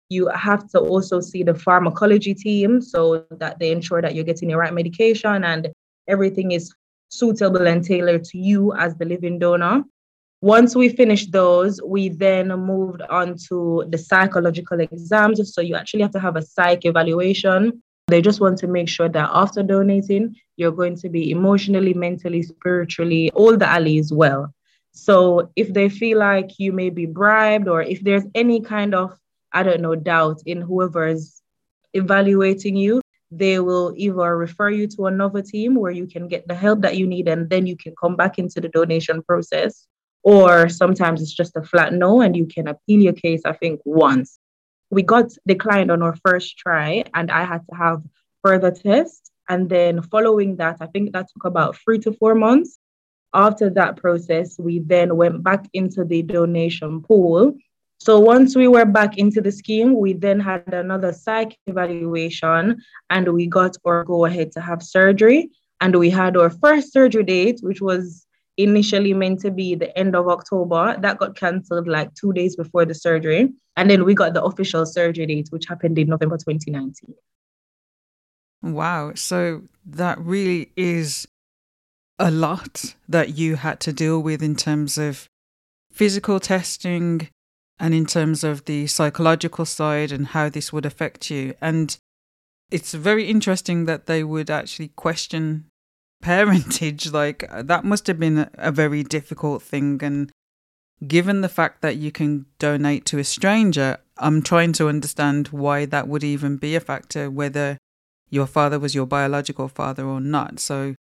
You 0.10 0.28
have 0.28 0.70
to 0.72 0.80
also 0.80 1.20
see 1.22 1.44
the 1.44 1.56
pharmacology 1.56 2.34
team 2.34 2.82
so 2.82 3.26
that 3.32 3.60
they 3.60 3.72
ensure 3.72 4.02
that 4.02 4.14
you're 4.14 4.24
getting 4.24 4.50
the 4.50 4.58
right 4.58 4.74
medication 4.74 5.44
and 5.44 5.70
everything 6.08 6.52
is 6.52 6.74
suitable 7.10 7.68
and 7.68 7.84
tailored 7.84 8.24
to 8.26 8.38
you 8.38 8.74
as 8.74 8.96
the 8.96 9.06
living 9.06 9.40
donor. 9.40 9.84
Once 10.44 10.76
we 10.76 10.90
finished 10.90 11.32
those, 11.32 11.82
we 11.86 12.10
then 12.10 12.50
moved 12.50 13.02
on 13.04 13.34
to 13.38 13.86
the 13.88 13.98
psychological 13.98 14.78
exams. 14.82 15.54
So 15.54 15.62
you 15.62 15.74
actually 15.74 16.02
have 16.02 16.12
to 16.12 16.20
have 16.20 16.36
a 16.36 16.42
psych 16.42 16.84
evaluation. 16.84 17.82
They 18.08 18.22
just 18.22 18.42
want 18.42 18.58
to 18.58 18.68
make 18.68 18.90
sure 18.90 19.08
that 19.08 19.30
after 19.32 19.64
donating, 19.64 20.36
you're 20.58 20.74
going 20.74 20.98
to 20.98 21.08
be 21.08 21.32
emotionally, 21.32 21.94
mentally, 21.94 22.44
spiritually, 22.44 23.32
all 23.34 23.56
the 23.56 23.70
alleys 23.70 24.12
well. 24.12 24.54
So 24.92 25.50
if 25.56 25.74
they 25.74 25.88
feel 25.88 26.20
like 26.20 26.60
you 26.60 26.74
may 26.74 26.90
be 26.90 27.06
bribed 27.06 27.70
or 27.70 27.82
if 27.82 28.02
there's 28.02 28.26
any 28.36 28.60
kind 28.60 28.94
of, 28.94 29.18
I 29.54 29.64
don't 29.64 29.80
know, 29.80 29.96
doubt 29.96 30.42
in 30.46 30.60
whoever 30.60 31.08
is 31.08 31.42
evaluating 31.94 32.76
you, 32.76 33.02
they 33.32 33.62
will 33.62 33.94
either 33.96 34.36
refer 34.36 34.72
you 34.72 34.88
to 34.88 35.06
another 35.06 35.42
team 35.42 35.76
where 35.76 35.94
you 35.94 36.06
can 36.06 36.28
get 36.28 36.50
the 36.50 36.54
help 36.54 36.82
that 36.82 36.98
you 36.98 37.08
need 37.08 37.30
and 37.30 37.50
then 37.50 37.66
you 37.66 37.78
can 37.78 37.96
come 37.96 38.18
back 38.18 38.38
into 38.38 38.60
the 38.60 38.68
donation 38.68 39.24
process. 39.24 39.88
Or 40.24 40.70
sometimes 40.70 41.22
it's 41.22 41.34
just 41.34 41.56
a 41.58 41.62
flat 41.62 41.94
no 41.94 42.22
and 42.22 42.36
you 42.36 42.46
can 42.46 42.68
appeal 42.68 43.02
your 43.02 43.14
case, 43.14 43.42
I 43.46 43.54
think, 43.54 43.82
once. 43.84 44.40
We 44.90 45.04
got 45.04 45.32
declined 45.46 45.92
on 45.92 46.02
our 46.02 46.16
first 46.26 46.58
try 46.58 47.04
and 47.14 47.30
I 47.30 47.44
had 47.44 47.62
to 47.70 47.76
have 47.76 48.02
further 48.44 48.72
tests. 48.72 49.32
And 49.50 49.70
then 49.70 50.02
following 50.02 50.56
that, 50.58 50.78
I 50.80 50.86
think 50.88 51.12
that 51.12 51.28
took 51.34 51.46
about 51.46 51.78
three 51.78 52.00
to 52.00 52.14
four 52.14 52.36
months. 52.36 52.80
After 53.34 53.70
that 53.72 53.98
process, 53.98 54.58
we 54.60 54.80
then 54.80 55.18
went 55.18 55.44
back 55.44 55.68
into 55.74 56.06
the 56.06 56.22
donation 56.22 57.02
pool. 57.02 57.58
So 58.00 58.20
once 58.20 58.56
we 58.56 58.68
were 58.68 58.86
back 58.86 59.18
into 59.18 59.42
the 59.42 59.52
scheme, 59.52 59.98
we 59.98 60.14
then 60.14 60.40
had 60.40 60.74
another 60.74 61.12
psych 61.14 61.58
evaluation 61.68 62.82
and 63.10 63.34
we 63.34 63.48
got 63.48 63.76
our 63.86 64.04
go 64.04 64.26
ahead 64.26 64.52
to 64.54 64.62
have 64.62 64.84
surgery. 64.84 65.50
And 65.82 65.96
we 65.96 66.10
had 66.10 66.38
our 66.38 66.50
first 66.50 66.94
surgery 66.94 67.24
date, 67.24 67.60
which 67.62 67.82
was 67.82 68.26
initially 68.58 69.14
meant 69.14 69.40
to 69.42 69.52
be 69.52 69.76
the 69.76 69.98
end 69.98 70.16
of 70.16 70.28
October. 70.28 70.98
That 71.00 71.18
got 71.18 71.36
cancelled 71.36 71.88
like 71.88 72.14
two 72.14 72.34
days 72.34 72.56
before 72.56 72.86
the 72.86 72.94
surgery. 72.94 73.50
And 73.76 73.90
then 73.90 74.06
we 74.06 74.14
got 74.14 74.34
the 74.34 74.44
official 74.44 74.86
surgery 74.86 75.26
date, 75.26 75.48
which 75.50 75.66
happened 75.68 75.98
in 75.98 76.08
November 76.08 76.38
2019. 76.38 77.14
Wow. 78.62 79.14
So 79.16 79.64
that 79.86 80.20
really 80.20 80.72
is 80.76 81.28
a 82.20 82.32
lot 82.32 82.96
that 83.10 83.38
you 83.38 83.56
had 83.56 83.80
to 83.82 83.92
deal 83.94 84.22
with 84.22 84.42
in 84.44 84.56
terms 84.56 84.98
of 84.98 85.28
physical 85.92 86.40
testing 86.40 87.30
and 87.80 87.94
in 87.94 88.06
terms 88.06 88.44
of 88.44 88.66
the 88.66 88.88
psychological 88.88 89.66
side 89.66 90.12
and 90.12 90.28
how 90.28 90.48
this 90.48 90.72
would 90.72 90.86
affect 90.86 91.30
you. 91.30 91.56
And 91.60 91.98
it's 92.72 92.94
very 92.94 93.26
interesting 93.26 93.86
that 93.86 94.06
they 94.06 94.24
would 94.24 94.50
actually 94.50 94.90
question 94.90 95.66
parentage. 96.24 97.12
Like, 97.12 97.46
that 97.52 97.84
must 97.84 98.08
have 98.08 98.20
been 98.20 98.50
a 98.56 98.72
very 98.72 99.04
difficult 99.04 99.62
thing. 99.62 100.00
And 100.02 100.32
given 101.06 101.42
the 101.42 101.50
fact 101.50 101.82
that 101.82 101.98
you 101.98 102.12
can 102.12 102.46
donate 102.58 103.06
to 103.08 103.20
a 103.20 103.24
stranger, 103.24 103.98
I'm 104.18 104.42
trying 104.42 104.74
to 104.74 104.88
understand 104.88 105.50
why 105.50 105.86
that 105.86 106.08
would 106.08 106.24
even 106.24 106.58
be 106.58 106.76
a 106.76 106.80
factor, 106.80 107.30
whether 107.30 107.78
your 108.30 108.48
father 108.48 108.80
was 108.80 108.96
your 108.96 109.06
biological 109.06 109.68
father 109.68 110.06
or 110.06 110.20
not. 110.20 110.60
So 110.60 110.96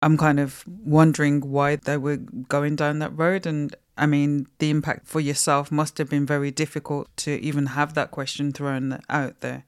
I'm 0.00 0.16
kind 0.16 0.38
of 0.38 0.64
wondering 0.66 1.40
why 1.40 1.76
they 1.76 1.96
were 1.96 2.16
going 2.16 2.76
down 2.76 3.00
that 3.00 3.16
road. 3.18 3.46
And 3.46 3.74
I 3.96 4.06
mean, 4.06 4.46
the 4.58 4.70
impact 4.70 5.06
for 5.06 5.20
yourself 5.20 5.72
must 5.72 5.98
have 5.98 6.10
been 6.10 6.26
very 6.26 6.50
difficult 6.50 7.08
to 7.18 7.40
even 7.40 7.66
have 7.66 7.94
that 7.94 8.10
question 8.10 8.52
thrown 8.52 9.00
out 9.08 9.40
there. 9.40 9.64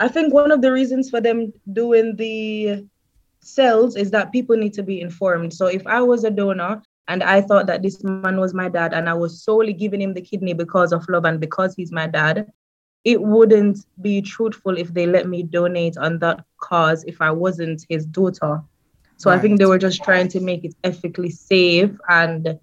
I 0.00 0.08
think 0.08 0.34
one 0.34 0.50
of 0.50 0.62
the 0.62 0.72
reasons 0.72 1.10
for 1.10 1.20
them 1.20 1.52
doing 1.72 2.16
the 2.16 2.86
cells 3.42 3.96
is 3.96 4.10
that 4.12 4.32
people 4.32 4.56
need 4.56 4.72
to 4.74 4.82
be 4.82 5.00
informed. 5.00 5.52
So 5.52 5.66
if 5.66 5.86
I 5.86 6.00
was 6.00 6.24
a 6.24 6.30
donor 6.30 6.82
and 7.08 7.22
I 7.22 7.40
thought 7.40 7.66
that 7.66 7.82
this 7.82 8.02
man 8.02 8.38
was 8.38 8.54
my 8.54 8.68
dad 8.68 8.94
and 8.94 9.08
I 9.08 9.14
was 9.14 9.42
solely 9.42 9.72
giving 9.72 10.00
him 10.00 10.14
the 10.14 10.22
kidney 10.22 10.54
because 10.54 10.92
of 10.92 11.08
love 11.08 11.24
and 11.24 11.40
because 11.40 11.74
he's 11.74 11.92
my 11.92 12.06
dad, 12.06 12.52
it 13.04 13.20
wouldn't 13.20 13.84
be 14.00 14.22
truthful 14.22 14.78
if 14.78 14.94
they 14.94 15.06
let 15.06 15.28
me 15.28 15.42
donate 15.42 15.96
on 15.96 16.20
that 16.20 16.44
cause 16.58 17.02
if 17.04 17.20
I 17.20 17.32
wasn't 17.32 17.84
his 17.88 18.06
daughter. 18.06 18.62
So 19.16 19.30
right. 19.30 19.38
I 19.38 19.42
think 19.42 19.58
they 19.58 19.66
were 19.66 19.78
just 19.78 20.02
trying 20.02 20.28
to 20.28 20.40
make 20.40 20.64
it 20.64 20.74
ethically 20.84 21.30
safe 21.30 21.90
and 22.08 22.58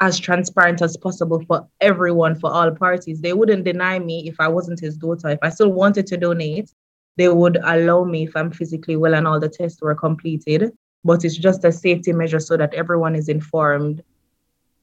as 0.00 0.18
transparent 0.18 0.82
as 0.82 0.96
possible 0.96 1.42
for 1.46 1.66
everyone, 1.80 2.34
for 2.34 2.52
all 2.52 2.70
parties. 2.70 3.20
They 3.20 3.32
wouldn't 3.32 3.64
deny 3.64 3.98
me 3.98 4.28
if 4.28 4.36
I 4.38 4.48
wasn't 4.48 4.80
his 4.80 4.96
daughter. 4.96 5.28
If 5.30 5.38
I 5.42 5.48
still 5.48 5.72
wanted 5.72 6.06
to 6.08 6.16
donate, 6.16 6.70
they 7.16 7.28
would 7.28 7.58
allow 7.62 8.04
me 8.04 8.24
if 8.24 8.36
I'm 8.36 8.50
physically 8.50 8.96
well 8.96 9.14
and 9.14 9.26
all 9.26 9.40
the 9.40 9.48
tests 9.48 9.80
were 9.80 9.94
completed. 9.94 10.72
But 11.04 11.24
it's 11.24 11.36
just 11.36 11.64
a 11.64 11.72
safety 11.72 12.12
measure 12.12 12.40
so 12.40 12.56
that 12.56 12.74
everyone 12.74 13.14
is 13.14 13.28
informed 13.28 14.02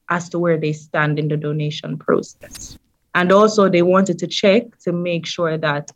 as 0.10 0.30
to 0.30 0.40
where 0.40 0.58
they 0.58 0.74
stand 0.74 1.18
in 1.18 1.28
the 1.28 1.38
donation 1.38 1.98
process. 1.98 2.78
And 3.16 3.32
also, 3.32 3.70
they 3.70 3.82
wanted 3.82 4.20
to 4.20 4.28
check 4.28 4.78
to 4.80 4.92
make 4.92 5.26
sure 5.26 5.58
that 5.58 5.92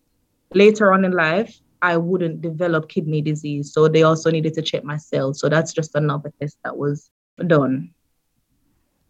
later 0.54 0.92
on 0.92 1.06
in 1.06 1.12
life, 1.12 1.60
I 1.82 1.98
wouldn't 1.98 2.42
develop 2.42 2.90
kidney 2.90 3.22
disease. 3.22 3.72
So 3.72 3.88
they 3.88 4.04
also 4.04 4.32
needed 4.32 4.54
to 4.56 4.62
check 4.62 4.84
my 4.84 4.98
cells. 4.98 5.40
So 5.40 5.50
that's 5.50 5.72
just 5.72 5.96
another 5.96 6.34
test 6.42 6.58
that 6.64 6.76
was 6.76 7.10
done. 7.46 7.92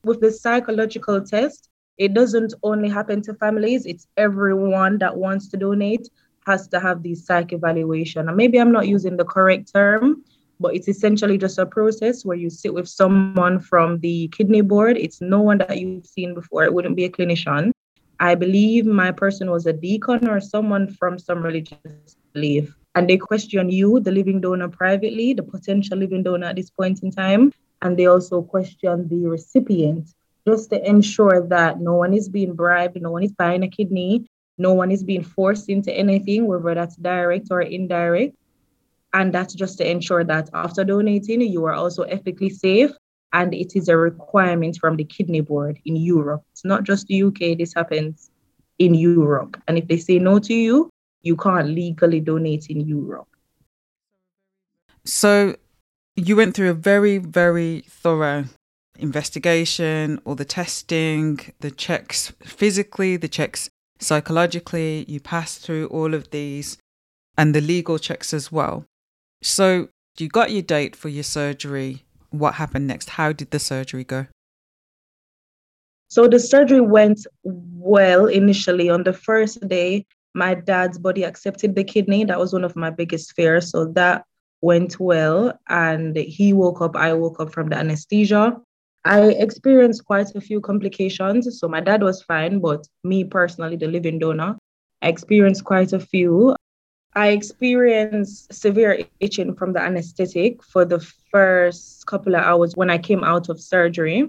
With 0.03 0.19
the 0.19 0.31
psychological 0.31 1.21
test, 1.21 1.69
it 1.97 2.13
doesn't 2.13 2.53
only 2.61 2.89
happen 2.89 3.21
to 3.23 3.33
families, 3.35 3.85
it's 3.85 4.07
everyone 4.17 4.97
that 4.97 5.15
wants 5.15 5.47
to 5.49 5.57
donate 5.57 6.09
has 6.45 6.67
to 6.69 6.79
have 6.79 7.03
the 7.03 7.15
psych 7.15 7.53
evaluation. 7.53 8.27
And 8.27 8.37
maybe 8.37 8.59
I'm 8.59 8.71
not 8.71 8.87
using 8.87 9.17
the 9.17 9.25
correct 9.25 9.73
term, 9.73 10.23
but 10.59 10.75
it's 10.75 10.87
essentially 10.87 11.37
just 11.37 11.57
a 11.57 11.65
process 11.65 12.23
where 12.23 12.37
you 12.37 12.49
sit 12.49 12.73
with 12.73 12.87
someone 12.87 13.59
from 13.59 13.99
the 13.99 14.27
kidney 14.29 14.61
board. 14.61 14.97
It's 14.97 15.21
no 15.21 15.41
one 15.41 15.57
that 15.59 15.79
you've 15.79 16.05
seen 16.05 16.33
before, 16.33 16.63
it 16.63 16.73
wouldn't 16.73 16.95
be 16.95 17.05
a 17.05 17.09
clinician. 17.09 17.71
I 18.19 18.35
believe 18.35 18.85
my 18.85 19.11
person 19.11 19.51
was 19.51 19.65
a 19.65 19.73
deacon 19.73 20.27
or 20.27 20.39
someone 20.39 20.87
from 20.87 21.19
some 21.19 21.43
religious 21.43 22.15
belief. 22.33 22.75
And 22.95 23.09
they 23.09 23.17
question 23.17 23.69
you, 23.69 23.99
the 23.99 24.11
living 24.11 24.39
donor, 24.39 24.69
privately, 24.69 25.33
the 25.33 25.43
potential 25.43 25.97
living 25.97 26.23
donor 26.23 26.47
at 26.47 26.55
this 26.55 26.69
point 26.69 27.03
in 27.03 27.11
time. 27.11 27.51
And 27.81 27.97
they 27.97 28.05
also 28.05 28.41
question 28.41 29.09
the 29.09 29.27
recipient 29.27 30.09
just 30.47 30.69
to 30.69 30.87
ensure 30.87 31.45
that 31.47 31.81
no 31.81 31.95
one 31.95 32.13
is 32.13 32.29
being 32.29 32.53
bribed, 32.53 33.01
no 33.01 33.11
one 33.11 33.23
is 33.23 33.33
buying 33.33 33.63
a 33.63 33.67
kidney, 33.67 34.25
no 34.57 34.73
one 34.73 34.91
is 34.91 35.03
being 35.03 35.23
forced 35.23 35.69
into 35.69 35.91
anything, 35.91 36.47
whether 36.47 36.73
that's 36.73 36.95
direct 36.95 37.47
or 37.51 37.61
indirect. 37.61 38.35
And 39.13 39.33
that's 39.33 39.53
just 39.53 39.77
to 39.77 39.89
ensure 39.89 40.23
that 40.23 40.49
after 40.53 40.83
donating, 40.83 41.41
you 41.41 41.65
are 41.65 41.73
also 41.73 42.03
ethically 42.03 42.49
safe 42.49 42.91
and 43.33 43.53
it 43.53 43.75
is 43.75 43.89
a 43.89 43.97
requirement 43.97 44.77
from 44.79 44.95
the 44.95 45.03
kidney 45.03 45.41
board 45.41 45.79
in 45.85 45.95
Europe. 45.95 46.43
It's 46.51 46.65
not 46.65 46.83
just 46.83 47.07
the 47.07 47.23
UK, 47.23 47.57
this 47.57 47.73
happens 47.73 48.31
in 48.79 48.93
Europe. 48.93 49.61
And 49.67 49.77
if 49.77 49.87
they 49.87 49.97
say 49.97 50.19
no 50.19 50.39
to 50.39 50.53
you, 50.53 50.89
you 51.21 51.35
can't 51.35 51.69
legally 51.69 52.19
donate 52.19 52.67
in 52.67 52.81
Europe. 52.81 53.27
So 55.03 55.55
you 56.15 56.35
went 56.35 56.55
through 56.55 56.69
a 56.69 56.73
very, 56.73 57.17
very 57.17 57.83
thorough 57.87 58.45
investigation, 58.97 60.19
all 60.23 60.35
the 60.35 60.45
testing, 60.45 61.39
the 61.59 61.71
checks 61.71 62.31
physically, 62.43 63.17
the 63.17 63.27
checks 63.27 63.69
psychologically. 64.05 65.05
You 65.07 65.19
pass 65.19 65.57
through 65.57 65.87
all 65.87 66.13
of 66.13 66.31
these 66.31 66.77
and 67.37 67.53
the 67.53 67.61
legal 67.61 67.97
checks 67.99 68.33
as 68.33 68.51
well. 68.51 68.85
So 69.41 69.89
you 70.17 70.29
got 70.29 70.51
your 70.51 70.61
date 70.61 70.95
for 70.95 71.09
your 71.09 71.23
surgery 71.23 72.05
what 72.39 72.55
happened 72.55 72.87
next? 72.87 73.09
How 73.09 73.31
did 73.31 73.51
the 73.51 73.59
surgery 73.59 74.03
go? 74.03 74.27
So 76.07 76.27
the 76.27 76.39
surgery 76.39 76.81
went 76.81 77.25
well 77.43 78.27
initially. 78.27 78.89
On 78.89 79.03
the 79.03 79.13
first 79.13 79.67
day, 79.67 80.05
my 80.33 80.53
dad's 80.53 80.97
body 80.97 81.23
accepted 81.23 81.75
the 81.75 81.83
kidney. 81.83 82.25
That 82.25 82.39
was 82.39 82.53
one 82.53 82.63
of 82.63 82.75
my 82.75 82.89
biggest 82.89 83.33
fears. 83.33 83.69
So 83.69 83.85
that 83.93 84.25
went 84.61 84.99
well. 84.99 85.57
And 85.67 86.15
he 86.15 86.53
woke 86.53 86.81
up, 86.81 86.95
I 86.95 87.13
woke 87.13 87.39
up 87.39 87.51
from 87.51 87.69
the 87.69 87.77
anesthesia. 87.77 88.57
I 89.05 89.21
experienced 89.33 90.03
quite 90.03 90.33
a 90.35 90.41
few 90.41 90.59
complications. 90.59 91.59
So 91.59 91.67
my 91.67 91.79
dad 91.79 92.01
was 92.01 92.23
fine, 92.23 92.59
but 92.59 92.87
me 93.03 93.23
personally, 93.23 93.75
the 93.75 93.87
living 93.87 94.17
donor, 94.17 94.57
I 95.03 95.09
experienced 95.09 95.63
quite 95.63 95.93
a 95.93 95.99
few. 95.99 96.55
I 97.13 97.27
experienced 97.29 98.51
severe 98.51 99.05
itching 99.19 99.55
from 99.55 99.73
the 99.73 99.79
anesthetic 99.79 100.63
for 100.63 100.85
the 100.85 100.99
first 101.31 102.07
couple 102.07 102.35
of 102.35 102.41
hours 102.41 102.73
when 102.75 102.89
I 102.89 102.97
came 102.97 103.23
out 103.23 103.47
of 103.47 103.61
surgery. 103.61 104.27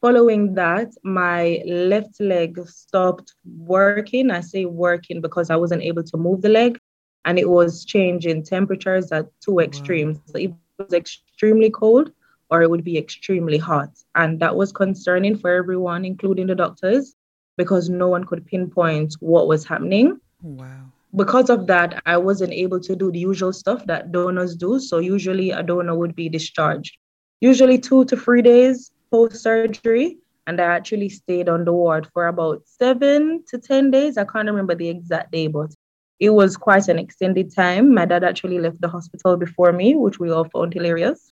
Following 0.00 0.54
that, 0.54 0.92
my 1.04 1.62
left 1.66 2.18
leg 2.20 2.58
stopped 2.66 3.34
working. 3.44 4.30
I 4.30 4.40
say 4.40 4.64
working 4.64 5.20
because 5.20 5.50
I 5.50 5.56
wasn't 5.56 5.82
able 5.82 6.04
to 6.04 6.16
move 6.16 6.40
the 6.40 6.48
leg 6.48 6.78
and 7.26 7.38
it 7.38 7.50
was 7.50 7.84
changing 7.84 8.44
temperatures 8.44 9.12
at 9.12 9.26
two 9.40 9.58
extremes. 9.58 10.16
Wow. 10.18 10.32
So 10.32 10.38
it 10.38 10.52
was 10.78 10.92
extremely 10.94 11.70
cold 11.70 12.12
or 12.50 12.62
it 12.62 12.70
would 12.70 12.84
be 12.84 12.98
extremely 12.98 13.58
hot. 13.58 13.90
And 14.14 14.40
that 14.40 14.56
was 14.56 14.72
concerning 14.72 15.36
for 15.38 15.50
everyone, 15.50 16.04
including 16.04 16.46
the 16.46 16.54
doctors, 16.54 17.14
because 17.56 17.88
no 17.88 18.08
one 18.08 18.24
could 18.24 18.46
pinpoint 18.46 19.14
what 19.20 19.48
was 19.48 19.64
happening. 19.64 20.20
Wow 20.42 20.92
because 21.16 21.48
of 21.48 21.66
that, 21.66 22.02
I 22.04 22.18
wasn't 22.18 22.52
able 22.52 22.78
to 22.80 22.94
do 22.94 23.10
the 23.10 23.18
usual 23.18 23.52
stuff 23.52 23.86
that 23.86 24.12
donors 24.12 24.54
do. 24.54 24.78
So 24.78 24.98
usually 24.98 25.50
a 25.50 25.62
donor 25.62 25.96
would 25.96 26.14
be 26.14 26.28
discharged, 26.28 26.96
usually 27.40 27.78
two 27.78 28.04
to 28.06 28.16
three 28.16 28.42
days 28.42 28.90
post 29.10 29.42
surgery. 29.42 30.18
And 30.46 30.60
I 30.60 30.64
actually 30.64 31.08
stayed 31.08 31.48
on 31.48 31.64
the 31.64 31.72
ward 31.72 32.08
for 32.12 32.28
about 32.28 32.62
seven 32.66 33.42
to 33.48 33.58
10 33.58 33.90
days. 33.90 34.16
I 34.16 34.24
can't 34.24 34.46
remember 34.46 34.76
the 34.76 34.88
exact 34.88 35.32
day, 35.32 35.48
but 35.48 35.74
it 36.20 36.30
was 36.30 36.56
quite 36.56 36.86
an 36.86 37.00
extended 37.00 37.52
time. 37.52 37.92
My 37.92 38.04
dad 38.04 38.22
actually 38.22 38.60
left 38.60 38.80
the 38.80 38.88
hospital 38.88 39.36
before 39.36 39.72
me, 39.72 39.96
which 39.96 40.20
we 40.20 40.30
all 40.30 40.44
found 40.44 40.72
hilarious. 40.72 41.32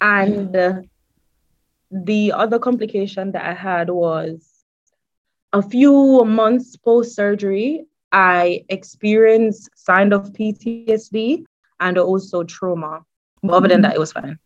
And 0.00 0.88
the 1.90 2.32
other 2.32 2.58
complication 2.58 3.32
that 3.32 3.44
I 3.44 3.54
had 3.54 3.90
was 3.90 4.56
a 5.52 5.62
few 5.62 6.24
months 6.24 6.76
post 6.76 7.14
surgery, 7.14 7.86
I 8.12 8.64
experienced 8.68 9.70
sign 9.74 10.12
of 10.12 10.32
PTSD 10.32 11.44
and 11.80 11.98
also 11.98 12.44
trauma. 12.44 13.04
But 13.42 13.52
other 13.52 13.68
than 13.68 13.76
mm-hmm. 13.76 13.82
that, 13.82 13.94
it 13.94 14.00
was 14.00 14.12
fine. 14.12 14.38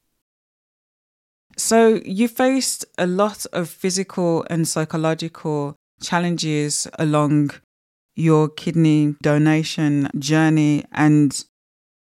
So 1.57 2.00
you 2.04 2.28
faced 2.28 2.85
a 2.97 3.07
lot 3.07 3.45
of 3.52 3.69
physical 3.69 4.47
and 4.49 4.66
psychological 4.66 5.76
challenges 6.02 6.87
along 6.99 7.50
your 8.16 8.49
kidney 8.49 9.16
donation 9.23 10.09
journey 10.19 10.85
and 10.92 11.45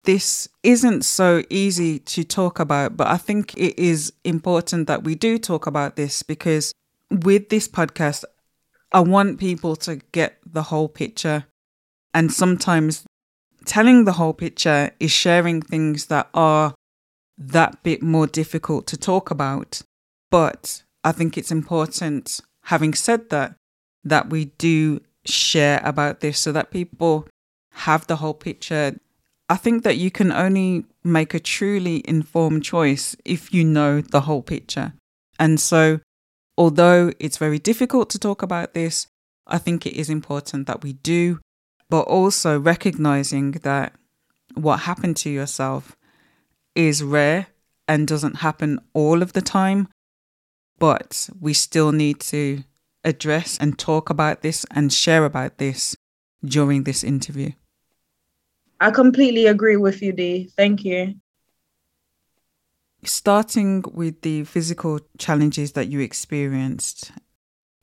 this 0.06 0.48
isn't 0.64 1.04
so 1.04 1.44
easy 1.50 2.00
to 2.00 2.24
talk 2.24 2.60
about, 2.60 2.96
but 2.96 3.08
I 3.08 3.18
think 3.18 3.54
it 3.56 3.78
is 3.78 4.14
important 4.24 4.88
that 4.88 5.04
we 5.04 5.16
do 5.16 5.38
talk 5.38 5.68
about 5.68 5.96
this 5.96 6.24
because 6.24 6.74
with 7.12 7.50
this 7.50 7.68
podcast, 7.68 8.24
I 8.92 9.02
want 9.02 9.40
people 9.40 9.76
to 9.78 9.98
get 10.12 10.38
the 10.46 10.64
whole 10.64 10.88
picture. 10.88 11.46
And 12.14 12.32
sometimes 12.32 13.04
telling 13.66 14.06
the 14.06 14.14
whole 14.14 14.34
picture 14.34 14.92
is 15.00 15.12
sharing 15.12 15.62
things 15.62 16.06
that 16.06 16.30
are 16.34 16.74
that 17.38 17.84
bit 17.84 18.02
more 18.02 18.28
difficult 18.28 18.88
to 18.88 18.98
talk 18.98 19.32
about. 19.32 19.82
But 20.32 20.84
I 21.04 21.12
think 21.12 21.38
it's 21.38 21.52
important, 21.52 22.40
having 22.64 22.94
said 22.94 23.30
that, 23.30 23.56
that 24.04 24.30
we 24.30 24.46
do 24.58 25.02
share 25.26 25.82
about 25.84 26.22
this 26.22 26.40
so 26.40 26.52
that 26.52 26.72
people 26.72 27.28
have 27.74 28.08
the 28.08 28.18
whole 28.18 28.34
picture. 28.34 28.98
I 29.48 29.58
think 29.58 29.84
that 29.84 29.98
you 29.98 30.10
can 30.10 30.32
only 30.32 30.86
make 31.04 31.34
a 31.34 31.40
truly 31.40 32.02
informed 32.06 32.64
choice 32.64 33.16
if 33.24 33.54
you 33.54 33.64
know 33.64 34.02
the 34.02 34.22
whole 34.22 34.42
picture. 34.42 34.94
And 35.38 35.60
so, 35.60 36.00
although 36.58 37.12
it's 37.20 37.38
very 37.38 37.60
difficult 37.60 38.10
to 38.12 38.20
talk 38.20 38.42
about 38.42 38.74
this, 38.74 39.08
I 39.46 39.60
think 39.60 39.86
it 39.86 39.94
is 39.94 40.10
important 40.10 40.66
that 40.66 40.82
we 40.82 40.94
do, 40.94 41.40
but 41.90 42.02
also 42.02 42.60
recognizing 42.60 43.52
that 43.52 43.94
what 44.56 44.82
happened 44.82 45.18
to 45.18 45.30
yourself 45.30 45.96
is 46.74 47.04
rare 47.04 47.48
and 47.88 48.08
doesn't 48.08 48.38
happen 48.38 48.80
all 48.94 49.22
of 49.22 49.34
the 49.34 49.42
time, 49.42 49.88
but 50.80 51.30
we 51.40 51.54
still 51.54 51.92
need 51.92 52.20
to 52.20 52.64
address 53.04 53.58
and 53.60 53.78
talk 53.78 54.10
about 54.10 54.42
this 54.42 54.66
and 54.72 54.92
share 54.92 55.26
about 55.26 55.60
this 55.60 55.96
during 56.44 56.84
this 56.84 57.04
interview. 57.04 57.52
I 58.80 58.92
completely 58.92 59.48
agree 59.48 59.78
with 59.78 60.02
you, 60.02 60.12
Dee. 60.12 60.50
Thank 60.56 60.84
you. 60.84 61.16
Starting 63.04 63.84
with 63.94 64.22
the 64.22 64.44
physical 64.44 65.00
challenges 65.18 65.74
that 65.74 65.88
you 65.88 66.00
experienced, 66.00 67.12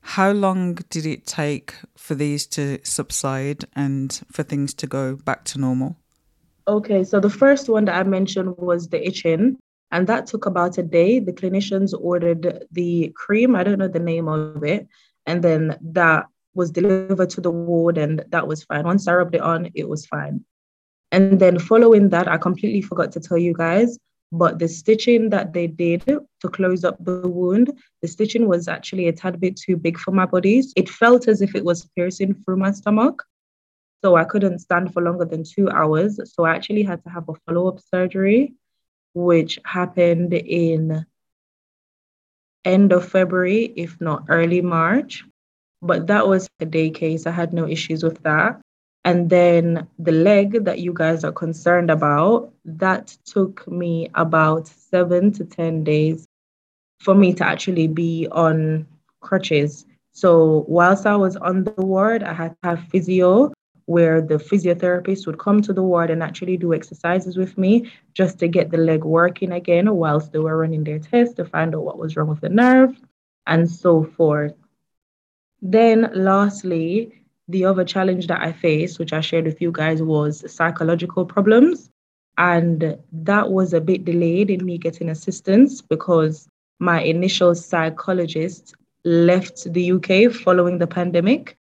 how 0.01 0.31
long 0.31 0.75
did 0.89 1.05
it 1.05 1.25
take 1.25 1.75
for 1.97 2.13
these 2.13 2.45
to 2.47 2.79
subside 2.83 3.65
and 3.73 4.21
for 4.31 4.43
things 4.43 4.73
to 4.75 4.87
go 4.87 5.15
back 5.15 5.45
to 5.45 5.59
normal? 5.59 5.95
Okay, 6.67 7.03
so 7.03 7.19
the 7.19 7.29
first 7.29 7.69
one 7.69 7.85
that 7.85 7.95
I 7.95 8.03
mentioned 8.03 8.57
was 8.57 8.89
the 8.89 9.05
itching, 9.05 9.57
and 9.91 10.07
that 10.07 10.27
took 10.27 10.45
about 10.45 10.77
a 10.77 10.83
day. 10.83 11.19
The 11.19 11.33
clinicians 11.33 11.93
ordered 11.97 12.65
the 12.71 13.11
cream, 13.15 13.55
I 13.55 13.63
don't 13.63 13.79
know 13.79 13.87
the 13.87 13.99
name 13.99 14.27
of 14.27 14.63
it, 14.63 14.87
and 15.25 15.43
then 15.43 15.77
that 15.81 16.25
was 16.53 16.69
delivered 16.71 17.29
to 17.31 17.41
the 17.41 17.51
ward, 17.51 17.97
and 17.97 18.23
that 18.29 18.47
was 18.47 18.63
fine. 18.63 18.83
Once 18.83 19.07
I 19.07 19.13
rubbed 19.13 19.35
it 19.35 19.41
on, 19.41 19.71
it 19.73 19.87
was 19.87 20.05
fine. 20.05 20.43
And 21.13 21.39
then 21.39 21.59
following 21.59 22.09
that, 22.09 22.27
I 22.27 22.37
completely 22.37 22.81
forgot 22.81 23.11
to 23.11 23.19
tell 23.19 23.37
you 23.37 23.53
guys, 23.53 23.99
but 24.31 24.57
the 24.57 24.67
stitching 24.67 25.29
that 25.29 25.53
they 25.53 25.67
did 25.67 26.03
to 26.05 26.49
close 26.49 26.83
up 26.83 26.97
the 27.05 27.27
wound, 27.27 27.71
the 28.01 28.07
stitching 28.07 28.47
was 28.47 28.67
actually 28.67 29.07
a 29.07 29.13
tad 29.13 29.39
bit 29.39 29.55
too 29.55 29.77
big 29.77 29.99
for 29.99 30.09
my 30.11 30.25
body. 30.25 30.63
It 30.75 30.89
felt 30.89 31.27
as 31.27 31.43
if 31.43 31.53
it 31.53 31.63
was 31.63 31.85
piercing 31.95 32.33
through 32.33 32.57
my 32.57 32.71
stomach. 32.71 33.23
So 34.03 34.15
I 34.15 34.23
couldn't 34.23 34.57
stand 34.57 34.91
for 34.91 35.03
longer 35.03 35.23
than 35.23 35.43
two 35.43 35.69
hours. 35.69 36.19
So 36.33 36.45
I 36.45 36.55
actually 36.55 36.81
had 36.81 37.03
to 37.03 37.11
have 37.11 37.29
a 37.29 37.35
follow 37.45 37.67
up 37.67 37.79
surgery, 37.79 38.55
which 39.13 39.59
happened 39.65 40.33
in 40.33 41.05
end 42.65 42.91
of 42.91 43.07
February, 43.07 43.71
if 43.75 44.01
not 44.01 44.25
early 44.29 44.61
March. 44.61 45.23
But 45.79 46.07
that 46.07 46.27
was 46.27 46.49
a 46.59 46.65
day 46.65 46.89
case. 46.89 47.27
I 47.27 47.31
had 47.31 47.53
no 47.53 47.67
issues 47.67 48.01
with 48.01 48.23
that. 48.23 48.59
And 49.05 49.29
then 49.29 49.87
the 49.99 50.13
leg 50.13 50.63
that 50.63 50.79
you 50.79 50.93
guys 50.93 51.23
are 51.23 51.31
concerned 51.31 51.91
about, 51.91 52.53
that 52.65 53.07
took 53.25 53.67
me 53.67 54.09
about 54.15 54.67
seven 54.67 55.31
to 55.33 55.43
10 55.43 55.83
days 55.83 56.25
for 56.99 57.13
me 57.13 57.33
to 57.33 57.45
actually 57.45 57.87
be 57.87 58.27
on 58.31 58.87
crutches. 59.19 59.85
So 60.13 60.63
whilst 60.67 61.05
I 61.05 61.17
was 61.17 61.35
on 61.35 61.65
the 61.65 61.73
ward, 61.77 62.23
I 62.23 62.33
had 62.33 62.51
to 62.61 62.69
have 62.69 62.87
physio 62.89 63.51
where 63.85 64.21
the 64.21 64.35
physiotherapist 64.35 65.27
would 65.27 65.37
come 65.37 65.61
to 65.61 65.73
the 65.73 65.83
ward 65.83 66.09
and 66.09 66.23
actually 66.23 66.55
do 66.55 66.73
exercises 66.73 67.35
with 67.35 67.57
me 67.57 67.91
just 68.13 68.39
to 68.39 68.47
get 68.47 68.71
the 68.71 68.77
leg 68.77 69.03
working 69.03 69.51
again 69.51 69.93
whilst 69.93 70.31
they 70.31 70.39
were 70.39 70.57
running 70.57 70.85
their 70.85 70.99
tests 70.99 71.35
to 71.35 71.43
find 71.43 71.75
out 71.75 71.83
what 71.83 71.97
was 71.97 72.15
wrong 72.15 72.29
with 72.29 72.39
the 72.39 72.47
nerve 72.47 72.95
and 73.45 73.69
so 73.69 74.03
forth. 74.03 74.53
Then, 75.61 76.09
lastly, 76.13 77.22
the 77.47 77.65
other 77.65 77.83
challenge 77.83 78.27
that 78.27 78.41
I 78.41 78.51
faced, 78.51 78.99
which 78.99 79.13
I 79.13 79.21
shared 79.21 79.45
with 79.45 79.61
you 79.61 79.71
guys, 79.71 80.01
was 80.01 80.49
psychological 80.51 81.25
problems. 81.25 81.89
And 82.37 82.97
that 83.11 83.51
was 83.51 83.73
a 83.73 83.81
bit 83.81 84.05
delayed 84.05 84.49
in 84.49 84.65
me 84.65 84.77
getting 84.77 85.09
assistance 85.09 85.81
because 85.81 86.47
my 86.79 87.01
initial 87.01 87.53
psychologist 87.53 88.75
left 89.05 89.71
the 89.71 89.91
UK 89.91 90.31
following 90.31 90.79
the 90.79 90.87
pandemic 90.87 91.57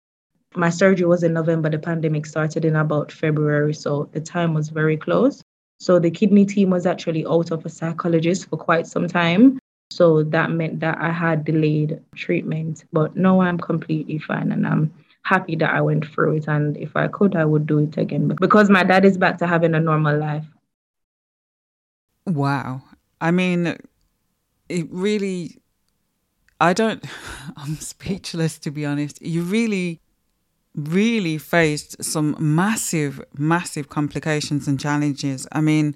my 0.56 0.70
surgery 0.70 1.06
was 1.06 1.22
in 1.22 1.32
November. 1.32 1.68
The 1.70 1.78
pandemic 1.78 2.26
started 2.26 2.64
in 2.64 2.76
about 2.76 3.12
February, 3.12 3.74
so 3.74 4.08
the 4.12 4.20
time 4.20 4.54
was 4.54 4.70
very 4.70 4.96
close. 4.96 5.42
So 5.80 5.98
the 5.98 6.10
kidney 6.10 6.44
team 6.44 6.70
was 6.70 6.86
actually 6.86 7.24
out 7.26 7.50
of 7.50 7.64
a 7.64 7.68
psychologist 7.68 8.48
for 8.48 8.56
quite 8.56 8.86
some 8.86 9.06
time. 9.06 9.58
So 9.90 10.22
that 10.24 10.50
meant 10.50 10.80
that 10.80 10.98
I 10.98 11.12
had 11.12 11.44
delayed 11.44 12.00
treatment. 12.14 12.84
But 12.92 13.16
now 13.16 13.40
I'm 13.40 13.58
completely 13.58 14.18
fine 14.18 14.52
and 14.52 14.66
I'm 14.66 14.92
happy 15.22 15.56
that 15.56 15.74
I 15.74 15.80
went 15.80 16.06
through 16.06 16.36
it. 16.36 16.48
And 16.48 16.76
if 16.76 16.96
I 16.96 17.08
could, 17.08 17.36
I 17.36 17.44
would 17.44 17.66
do 17.66 17.78
it 17.78 17.96
again 17.96 18.28
because 18.28 18.70
my 18.70 18.84
dad 18.84 19.04
is 19.04 19.18
back 19.18 19.38
to 19.38 19.46
having 19.46 19.74
a 19.74 19.80
normal 19.80 20.18
life. 20.18 20.46
Wow. 22.26 22.82
I 23.20 23.30
mean, 23.30 23.76
it 24.68 24.86
really, 24.90 25.58
I 26.60 26.72
don't, 26.72 27.04
I'm 27.56 27.76
speechless 27.76 28.58
to 28.60 28.70
be 28.70 28.84
honest. 28.86 29.20
You 29.22 29.42
really 29.42 30.00
really 30.78 31.38
faced 31.38 32.02
some 32.04 32.36
massive, 32.38 33.20
massive 33.36 33.88
complications 33.88 34.68
and 34.68 34.78
challenges. 34.78 35.46
I 35.52 35.60
mean, 35.60 35.94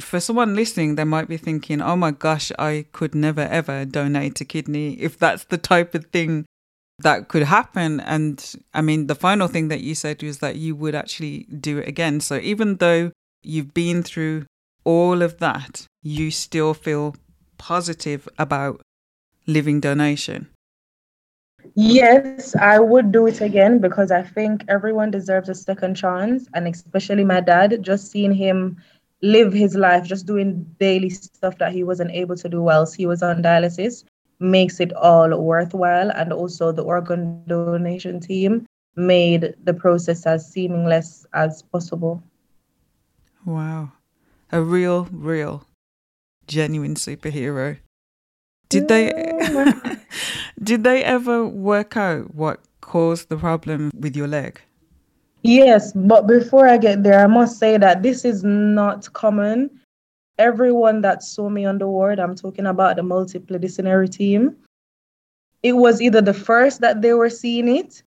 for 0.00 0.20
someone 0.20 0.54
listening, 0.54 0.94
they 0.94 1.04
might 1.04 1.28
be 1.28 1.36
thinking, 1.36 1.82
oh 1.82 1.96
my 1.96 2.12
gosh, 2.12 2.52
I 2.58 2.86
could 2.92 3.14
never 3.14 3.42
ever 3.42 3.84
donate 3.84 4.40
a 4.40 4.44
kidney 4.44 4.94
if 4.94 5.18
that's 5.18 5.44
the 5.44 5.58
type 5.58 5.94
of 5.94 6.06
thing 6.06 6.46
that 7.02 7.28
could 7.28 7.44
happen. 7.44 8.00
And 8.00 8.54
I 8.74 8.80
mean, 8.80 9.06
the 9.06 9.14
final 9.14 9.48
thing 9.48 9.68
that 9.68 9.80
you 9.80 9.94
said 9.94 10.22
was 10.22 10.38
that 10.38 10.56
you 10.56 10.74
would 10.74 10.94
actually 10.94 11.46
do 11.60 11.78
it 11.78 11.88
again. 11.88 12.20
So 12.20 12.36
even 12.36 12.76
though 12.76 13.12
you've 13.42 13.74
been 13.74 14.02
through 14.02 14.46
all 14.84 15.22
of 15.22 15.38
that, 15.38 15.86
you 16.02 16.30
still 16.30 16.74
feel 16.74 17.14
positive 17.58 18.28
about 18.38 18.80
living 19.46 19.80
donation. 19.80 20.48
Yes, 21.74 22.56
I 22.56 22.80
would 22.80 23.12
do 23.12 23.26
it 23.28 23.40
again 23.40 23.78
because 23.78 24.10
I 24.10 24.22
think 24.22 24.64
everyone 24.68 25.12
deserves 25.12 25.48
a 25.48 25.54
second 25.54 25.94
chance, 25.94 26.48
and 26.54 26.66
especially 26.66 27.24
my 27.24 27.40
dad. 27.40 27.82
Just 27.82 28.10
seeing 28.10 28.32
him 28.32 28.82
live 29.22 29.52
his 29.52 29.76
life, 29.76 30.04
just 30.04 30.26
doing 30.26 30.66
daily 30.80 31.08
stuff 31.08 31.58
that 31.58 31.72
he 31.72 31.84
wasn't 31.84 32.10
able 32.10 32.36
to 32.36 32.48
do 32.48 32.60
whilst 32.60 32.96
he 32.96 33.06
was 33.06 33.22
on 33.22 33.42
dialysis, 33.42 34.02
makes 34.42 34.80
it 34.80 34.92
all 34.92 35.40
worthwhile. 35.40 36.10
And 36.10 36.32
also, 36.32 36.72
the 36.72 36.82
organ 36.82 37.42
donation 37.46 38.20
team 38.20 38.66
made 38.96 39.54
the 39.64 39.72
process 39.72 40.26
as 40.26 40.50
seamless 40.50 41.24
as 41.32 41.62
possible. 41.62 42.22
Wow. 43.44 43.92
A 44.50 44.60
real, 44.60 45.08
real, 45.10 45.64
genuine 46.46 46.94
superhero. 46.94 47.78
Did 48.68 48.88
they 48.88 49.12
Did 50.62 50.84
they 50.84 51.02
ever 51.02 51.44
work 51.46 51.96
out 51.96 52.34
what 52.34 52.60
caused 52.80 53.28
the 53.28 53.36
problem 53.36 53.90
with 53.98 54.16
your 54.16 54.28
leg? 54.28 54.60
Yes, 55.42 55.92
but 55.92 56.26
before 56.28 56.68
I 56.68 56.76
get 56.76 57.02
there, 57.02 57.24
I 57.24 57.26
must 57.26 57.58
say 57.58 57.76
that 57.76 58.02
this 58.02 58.24
is 58.24 58.44
not 58.44 59.12
common. 59.12 59.70
Everyone 60.38 61.02
that 61.02 61.22
saw 61.22 61.48
me 61.48 61.64
on 61.64 61.78
the 61.78 61.86
ward, 61.86 62.18
I'm 62.18 62.34
talking 62.34 62.66
about 62.66 62.96
the 62.96 63.02
multidisciplinary 63.02 64.10
team, 64.10 64.56
it 65.62 65.72
was 65.74 66.00
either 66.00 66.20
the 66.20 66.34
first 66.34 66.80
that 66.80 67.02
they 67.02 67.12
were 67.12 67.30
seeing 67.30 67.68
it 67.68 68.02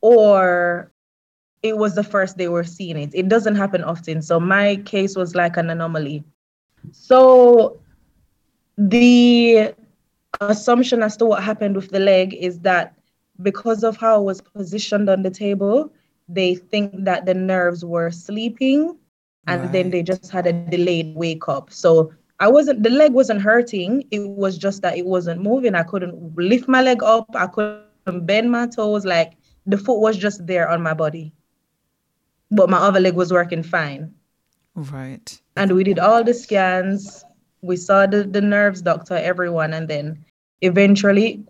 or 0.00 0.90
it 1.62 1.76
was 1.76 1.94
the 1.94 2.02
first 2.02 2.36
they 2.36 2.48
were 2.48 2.64
seeing 2.64 2.96
it. 2.96 3.10
It 3.14 3.28
doesn't 3.28 3.54
happen 3.54 3.84
often. 3.84 4.20
So 4.20 4.40
my 4.40 4.76
case 4.84 5.14
was 5.14 5.34
like 5.34 5.56
an 5.56 5.70
anomaly. 5.70 6.24
So 6.90 7.80
the 8.76 9.74
assumption 10.40 11.02
as 11.02 11.16
to 11.18 11.26
what 11.26 11.42
happened 11.42 11.76
with 11.76 11.90
the 11.90 12.00
leg 12.00 12.34
is 12.34 12.58
that 12.60 12.94
because 13.40 13.84
of 13.84 13.96
how 13.96 14.20
it 14.20 14.24
was 14.24 14.40
positioned 14.40 15.08
on 15.08 15.22
the 15.22 15.30
table, 15.30 15.92
they 16.28 16.54
think 16.56 16.92
that 17.04 17.26
the 17.26 17.34
nerves 17.34 17.84
were 17.84 18.10
sleeping 18.10 18.96
and 19.46 19.62
right. 19.62 19.72
then 19.72 19.90
they 19.90 20.02
just 20.02 20.30
had 20.30 20.46
a 20.46 20.52
delayed 20.52 21.14
wake 21.16 21.48
up. 21.48 21.72
So 21.72 22.12
I 22.40 22.48
wasn't 22.48 22.82
the 22.82 22.90
leg 22.90 23.12
wasn't 23.12 23.40
hurting. 23.40 24.04
It 24.10 24.20
was 24.20 24.58
just 24.58 24.82
that 24.82 24.96
it 24.96 25.06
wasn't 25.06 25.42
moving. 25.42 25.74
I 25.74 25.82
couldn't 25.82 26.36
lift 26.36 26.68
my 26.68 26.82
leg 26.82 27.02
up. 27.02 27.26
I 27.34 27.46
couldn't 27.46 28.26
bend 28.26 28.50
my 28.50 28.66
toes. 28.66 29.04
Like 29.04 29.34
the 29.66 29.78
foot 29.78 30.00
was 30.00 30.16
just 30.16 30.46
there 30.46 30.68
on 30.68 30.82
my 30.82 30.94
body. 30.94 31.32
But 32.50 32.68
my 32.68 32.78
other 32.78 33.00
leg 33.00 33.14
was 33.14 33.32
working 33.32 33.62
fine. 33.62 34.12
Right. 34.74 35.40
And 35.56 35.72
we 35.72 35.84
did 35.84 35.98
all 35.98 36.24
the 36.24 36.34
scans. 36.34 37.24
We 37.62 37.76
saw 37.76 38.06
the, 38.06 38.24
the 38.24 38.40
nerves 38.40 38.82
doctor, 38.82 39.14
everyone, 39.14 39.72
and 39.72 39.86
then 39.86 40.24
eventually 40.62 41.44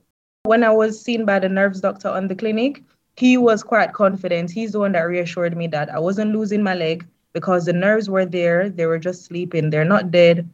when 0.44 0.64
I 0.64 0.70
was 0.70 1.00
seen 1.00 1.24
by 1.24 1.38
the 1.38 1.48
nerves 1.48 1.80
doctor 1.80 2.08
on 2.08 2.28
the 2.28 2.34
clinic, 2.34 2.82
he 3.16 3.36
was 3.36 3.62
quite 3.62 3.92
confident. 3.92 4.50
He's 4.50 4.72
the 4.72 4.80
one 4.80 4.92
that 4.92 5.02
reassured 5.02 5.56
me 5.56 5.66
that 5.68 5.88
I 5.90 5.98
wasn't 5.98 6.32
losing 6.32 6.62
my 6.62 6.74
leg 6.74 7.06
because 7.32 7.64
the 7.64 7.72
nerves 7.72 8.08
were 8.08 8.26
there. 8.26 8.68
They 8.68 8.86
were 8.86 8.98
just 8.98 9.24
sleeping. 9.24 9.70
They're 9.70 9.84
not 9.84 10.10
dead. 10.10 10.48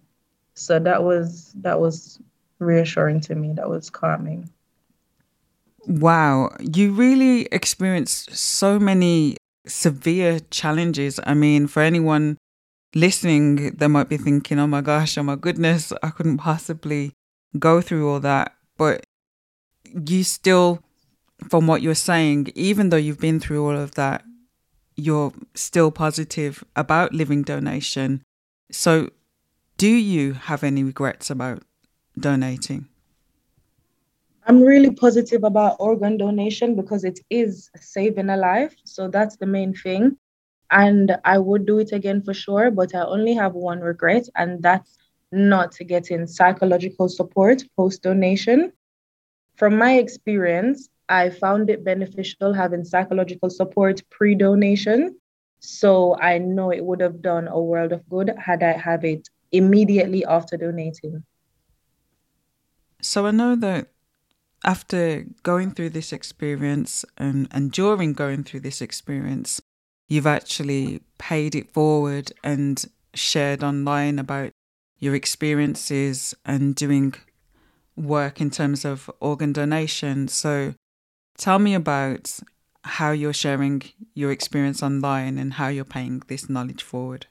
So 0.55 0.79
that 0.81 1.03
was 1.03 1.53
that 1.63 1.81
was 1.81 2.19
reassuring 2.59 3.21
to 3.23 3.35
me. 3.35 3.53
That 3.53 3.69
was 3.69 3.91
calming. 3.91 4.49
Wow, 5.87 6.51
you 6.61 6.93
really 6.93 7.47
experienced 7.53 8.35
so 8.37 8.79
many 8.79 9.37
severe 9.67 10.41
challenges. 10.51 11.21
I 11.25 11.35
mean, 11.35 11.67
for 11.67 11.81
anyone 11.81 12.37
listening, 12.95 13.77
they 13.77 13.87
might 13.87 14.09
be 14.09 14.17
thinking, 14.17 14.59
"Oh 14.59 14.67
my 14.67 14.81
gosh, 14.81 15.17
oh 15.17 15.23
my 15.23 15.37
goodness, 15.37 15.93
I 16.03 16.11
couldn't 16.11 16.39
possibly 16.39 17.13
go 17.59 17.81
through 17.81 18.11
all 18.11 18.21
that." 18.21 18.55
But 18.77 19.05
you 19.95 20.25
still 20.25 20.83
from 21.49 21.67
what 21.67 21.83
you're 21.83 21.95
saying, 21.95 22.51
even 22.55 22.89
though 22.89 22.97
you've 22.97 23.21
been 23.21 23.41
through 23.41 23.65
all 23.65 23.77
of 23.77 23.95
that, 23.95 24.25
you're 24.99 25.33
still 25.55 25.91
positive 25.93 26.65
about 26.75 27.15
living 27.15 27.43
donation. 27.43 28.23
So, 28.71 29.11
do 29.77 29.89
you 29.89 30.33
have 30.33 30.65
any 30.65 30.83
regrets 30.83 31.31
about 31.31 31.63
donating? 32.19 32.89
I'm 34.45 34.61
really 34.61 34.91
positive 34.91 35.45
about 35.45 35.77
organ 35.79 36.17
donation 36.17 36.75
because 36.75 37.05
it 37.05 37.21
is 37.31 37.71
saving 37.77 38.29
a 38.29 38.37
life. 38.37 38.75
So, 38.85 39.09
that's 39.09 39.37
the 39.37 39.47
main 39.47 39.73
thing. 39.73 40.19
And 40.71 41.17
I 41.25 41.39
would 41.39 41.65
do 41.65 41.79
it 41.79 41.93
again 41.93 42.21
for 42.21 42.35
sure, 42.35 42.71
but 42.73 42.95
I 42.95 43.03
only 43.03 43.35
have 43.35 43.55
one 43.55 43.81
regret, 43.81 44.29
and 44.35 44.63
that's 44.63 44.99
not 45.31 45.79
getting 45.87 46.27
psychological 46.27 47.09
support 47.09 47.63
post 47.77 48.03
donation. 48.03 48.73
From 49.57 49.79
my 49.79 49.95
experience, 49.95 50.91
I 51.09 51.31
found 51.31 51.71
it 51.71 51.85
beneficial 51.85 52.53
having 52.53 52.85
psychological 52.85 53.51
support 53.51 54.03
pre 54.11 54.35
donation. 54.35 55.17
So 55.61 56.17
I 56.21 56.39
know 56.39 56.71
it 56.71 56.85
would 56.85 57.01
have 57.01 57.21
done 57.23 57.49
a 57.49 57.61
world 57.61 57.93
of 57.93 58.09
good 58.09 58.33
had 58.39 58.63
I 58.63 58.73
have 58.73 59.05
it 59.05 59.29
immediately 59.51 60.25
after 60.25 60.57
donating. 60.57 61.25
So 63.01 63.27
I 63.27 63.31
know 63.31 63.57
that 63.57 63.89
after 64.65 65.25
going 65.43 65.73
through 65.73 65.91
this 65.91 66.13
experience 66.13 67.05
and, 67.17 67.49
and 67.51 67.73
during 67.73 68.13
going 68.13 68.45
through 68.45 68.61
this 68.61 68.81
experience, 68.81 69.61
you've 70.09 70.27
actually 70.27 71.03
paid 71.19 71.55
it 71.55 71.73
forward 71.73 72.33
and 72.43 72.85
shared 73.15 73.63
online 73.63 74.19
about 74.19 74.51
your 74.99 75.15
experiences 75.15 76.35
and 76.45 76.75
doing 76.75 77.15
work 77.97 78.41
in 78.41 78.51
terms 78.51 78.85
of 78.85 79.11
organ 79.21 79.53
donation. 79.53 80.29
So 80.29 80.75
tell 81.39 81.59
me 81.59 81.75
about 81.75 82.39
how 82.85 83.13
you're 83.13 83.33
sharing 83.33 83.83
your 84.15 84.31
experience 84.31 84.83
online 84.83 85.39
and 85.39 85.55
how 85.55 85.69
you're 85.69 85.85
paying 85.85 86.23
this 86.29 86.49
knowledge 86.51 86.83
forward. 86.83 87.27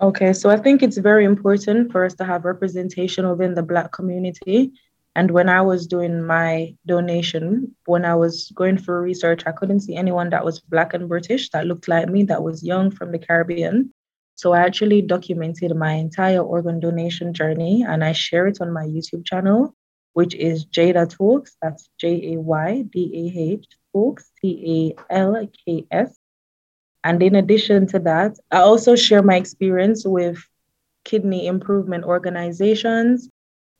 Okay, 0.00 0.32
so 0.32 0.50
I 0.50 0.56
think 0.56 0.82
it's 0.82 0.98
very 0.98 1.24
important 1.24 1.92
for 1.92 2.04
us 2.04 2.14
to 2.14 2.24
have 2.24 2.44
representation 2.44 3.28
within 3.28 3.54
the 3.54 3.62
Black 3.62 3.92
community. 3.92 4.72
And 5.16 5.30
when 5.30 5.48
I 5.48 5.60
was 5.60 5.86
doing 5.86 6.24
my 6.24 6.74
donation, 6.86 7.74
when 7.86 8.04
I 8.04 8.16
was 8.16 8.50
going 8.54 8.78
for 8.78 9.00
research, 9.00 9.44
I 9.46 9.52
couldn't 9.52 9.80
see 9.80 9.94
anyone 9.94 10.30
that 10.30 10.44
was 10.44 10.58
Black 10.58 10.94
and 10.94 11.08
British 11.08 11.50
that 11.50 11.66
looked 11.66 11.86
like 11.86 12.08
me, 12.08 12.24
that 12.24 12.42
was 12.42 12.64
young 12.64 12.90
from 12.90 13.12
the 13.12 13.18
Caribbean. 13.18 13.92
So 14.34 14.52
I 14.52 14.60
actually 14.60 15.02
documented 15.02 15.76
my 15.76 15.92
entire 15.92 16.42
organ 16.42 16.80
donation 16.80 17.32
journey 17.32 17.84
and 17.86 18.02
I 18.02 18.12
share 18.12 18.48
it 18.48 18.60
on 18.60 18.72
my 18.72 18.84
YouTube 18.84 19.24
channel, 19.24 19.74
which 20.14 20.34
is 20.34 20.64
Jaydah 20.64 21.10
Talks. 21.10 21.56
That's 21.60 21.88
J 21.98 22.34
A 22.34 22.40
Y 22.40 22.82
D 22.90 22.96
A 23.22 23.40
H 23.52 23.66
Talks, 23.92 24.30
T 24.40 24.94
A 25.10 25.14
L 25.14 25.48
K 25.64 25.84
S. 25.90 26.16
And 27.04 27.22
in 27.22 27.34
addition 27.34 27.86
to 27.88 27.98
that, 28.00 28.38
I 28.50 28.58
also 28.58 28.96
share 28.96 29.22
my 29.22 29.36
experience 29.36 30.06
with 30.06 30.38
kidney 31.04 31.46
improvement 31.46 32.04
organizations. 32.04 33.28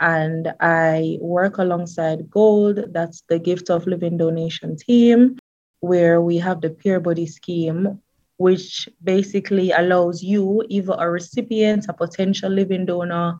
And 0.00 0.52
I 0.60 1.18
work 1.20 1.58
alongside 1.58 2.28
GOLD, 2.28 2.92
that's 2.92 3.22
the 3.28 3.38
Gift 3.38 3.70
of 3.70 3.86
Living 3.86 4.18
Donation 4.18 4.76
team, 4.76 5.38
where 5.80 6.20
we 6.20 6.36
have 6.38 6.60
the 6.60 6.70
Peer 6.70 7.00
Buddy 7.00 7.26
scheme, 7.26 8.02
which 8.36 8.88
basically 9.02 9.70
allows 9.70 10.22
you, 10.22 10.64
either 10.68 10.96
a 10.98 11.08
recipient, 11.08 11.86
a 11.88 11.92
potential 11.94 12.50
living 12.50 12.84
donor, 12.84 13.38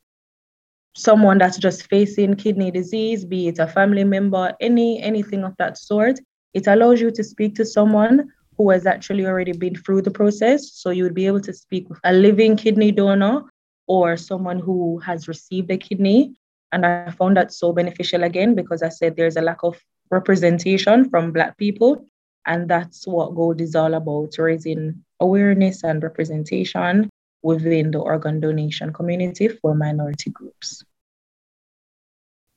someone 0.95 1.39
that's 1.39 1.59
just 1.59 1.89
facing 1.89 2.35
kidney 2.35 2.71
disease, 2.71 3.25
be 3.25 3.49
it 3.49 3.59
a 3.59 3.67
family 3.67 4.05
member, 4.05 4.55
any 4.61 5.03
anything 5.03 5.45
of 5.45 5.55
that 5.59 5.77
sort, 5.77 6.19
it 6.55 6.67
allows 6.67 7.01
you 7.01 7.11
to 7.11 7.25
speak 7.25 7.55
to 7.57 7.65
someone 7.65 8.33
who 8.57 8.71
has 8.71 8.87
actually 8.87 9.27
already 9.27 9.53
been 9.53 9.75
through 9.75 10.03
the 10.03 10.11
process. 10.11 10.73
So 10.73 10.91
you 10.91 11.03
would 11.03 11.15
be 11.15 11.27
able 11.27 11.41
to 11.41 11.53
speak 11.53 11.89
with 11.89 11.99
a 12.05 12.13
living 12.13 12.57
kidney 12.57 12.93
donor 12.93 13.43
or 13.89 14.17
someone 14.17 14.61
who 14.61 14.99
has 15.01 15.27
received 15.27 15.71
a 15.73 15.77
kidney. 15.77 16.37
And 16.71 16.87
I 16.87 17.11
found 17.11 17.37
that 17.37 17.53
so 17.53 17.73
beneficial 17.73 18.23
again 18.23 18.55
because 18.55 18.83
I 18.83 18.89
said 18.89 19.17
there's 19.17 19.37
a 19.37 19.43
lack 19.43 19.65
of 19.65 19.81
representation 20.11 21.11
from 21.11 21.33
Black 21.33 21.59
people. 21.59 22.07
And 22.47 22.69
that's 22.69 23.07
what 23.07 23.35
Gold 23.35 23.61
is 23.61 23.75
all 23.75 23.95
about 23.95 24.39
raising 24.39 25.03
awareness 25.21 25.83
and 25.83 26.03
representation 26.03 27.11
within 27.45 27.91
the 27.91 27.99
organ 27.99 28.41
donation 28.41 28.93
community 28.93 29.47
for 29.49 29.75
minority 29.75 30.31
groups. 30.31 30.83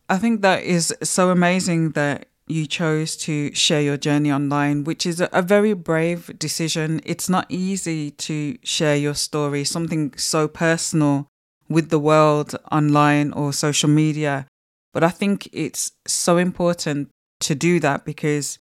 I 0.10 0.18
think 0.18 0.42
that 0.42 0.64
is 0.64 0.96
so 1.04 1.30
amazing 1.30 1.92
that 1.92 2.28
you 2.48 2.66
chose 2.66 3.18
to 3.18 3.54
share 3.54 3.82
your 3.82 3.98
journey 3.98 4.32
online, 4.32 4.86
which 4.86 5.06
is 5.06 5.22
a 5.22 5.42
very 5.42 5.74
brave 5.74 6.32
decision. 6.40 7.02
It's 7.04 7.28
not 7.28 7.46
easy 7.50 8.12
to 8.12 8.58
share 8.64 8.96
your 8.96 9.16
story, 9.16 9.66
something 9.66 10.14
so 10.16 10.48
personal 10.48 11.28
with 11.68 11.90
the 11.90 12.00
world 12.00 12.56
online 12.72 13.34
or 13.34 13.52
social 13.52 13.90
media. 13.90 14.48
But 14.94 15.04
I 15.04 15.10
think 15.10 15.50
it's 15.52 15.92
so 16.08 16.38
important 16.38 17.10
to 17.42 17.54
do 17.54 17.82
that 17.82 18.06
because 18.06 18.58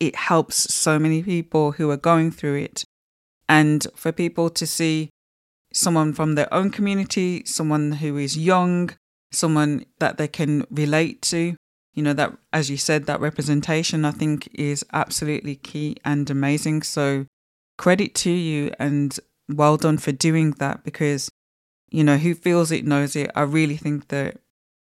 it 0.00 0.16
helps 0.16 0.72
so 0.72 0.98
many 0.98 1.22
people 1.22 1.72
who 1.72 1.90
are 1.90 1.98
going 1.98 2.30
through 2.30 2.56
it. 2.56 2.84
And 3.46 3.86
for 3.94 4.12
people 4.12 4.48
to 4.48 4.66
see 4.66 5.10
someone 5.74 6.12
from 6.12 6.34
their 6.34 6.52
own 6.52 6.70
community, 6.70 7.42
someone 7.44 7.92
who 7.92 8.16
is 8.16 8.38
young, 8.38 8.90
someone 9.32 9.84
that 9.98 10.16
they 10.16 10.28
can 10.28 10.64
relate 10.70 11.20
to, 11.22 11.56
you 11.94 12.02
know, 12.02 12.12
that, 12.12 12.36
as 12.52 12.70
you 12.70 12.76
said, 12.76 13.06
that 13.06 13.20
representation, 13.20 14.04
I 14.04 14.12
think 14.12 14.48
is 14.54 14.84
absolutely 14.92 15.56
key 15.56 15.96
and 16.04 16.28
amazing. 16.30 16.82
So 16.82 17.26
credit 17.76 18.14
to 18.16 18.30
you 18.30 18.72
and 18.78 19.18
well 19.48 19.76
done 19.76 19.98
for 19.98 20.12
doing 20.12 20.52
that 20.52 20.84
because, 20.84 21.30
you 21.90 22.04
know, 22.04 22.16
who 22.16 22.34
feels 22.34 22.72
it 22.72 22.86
knows 22.86 23.14
it. 23.14 23.30
I 23.34 23.42
really 23.42 23.76
think 23.76 24.08
that 24.08 24.38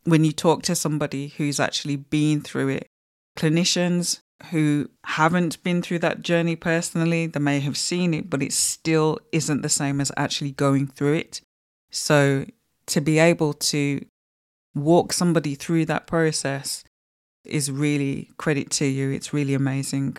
when 0.05 0.25
you 0.25 0.33
talk 0.33 0.63
to 0.65 0.75
somebody 0.75 1.29
who's 1.29 1.61
actually 1.61 1.97
been 1.97 2.41
through 2.41 2.69
it, 2.69 2.89
clinicians, 3.37 4.21
who 4.51 4.89
haven't 5.05 5.63
been 5.63 5.83
through 5.83 5.99
that 6.01 6.23
journey 6.23 6.57
personally, 6.57 7.27
they 7.27 7.41
may 7.41 7.61
have 7.61 7.77
seen 7.77 8.15
it, 8.15 8.31
but 8.31 8.43
it 8.43 8.53
still 8.53 9.19
isn't 9.33 9.63
the 9.63 9.69
same 9.69 10.01
as 10.01 10.13
actually 10.17 10.53
going 10.53 10.87
through 10.87 11.15
it. 11.15 11.41
So 11.91 12.47
to 12.87 13.01
be 13.01 13.19
able 13.19 13.53
to 13.55 14.05
walk 14.75 15.13
somebody 15.13 15.55
through 15.55 15.87
that 15.87 16.07
process 16.07 16.85
is 17.45 17.71
really 17.71 18.31
credit 18.37 18.71
to 18.71 18.87
you. 18.87 19.11
It's 19.11 19.33
really 19.33 19.55
amazing. 19.55 20.19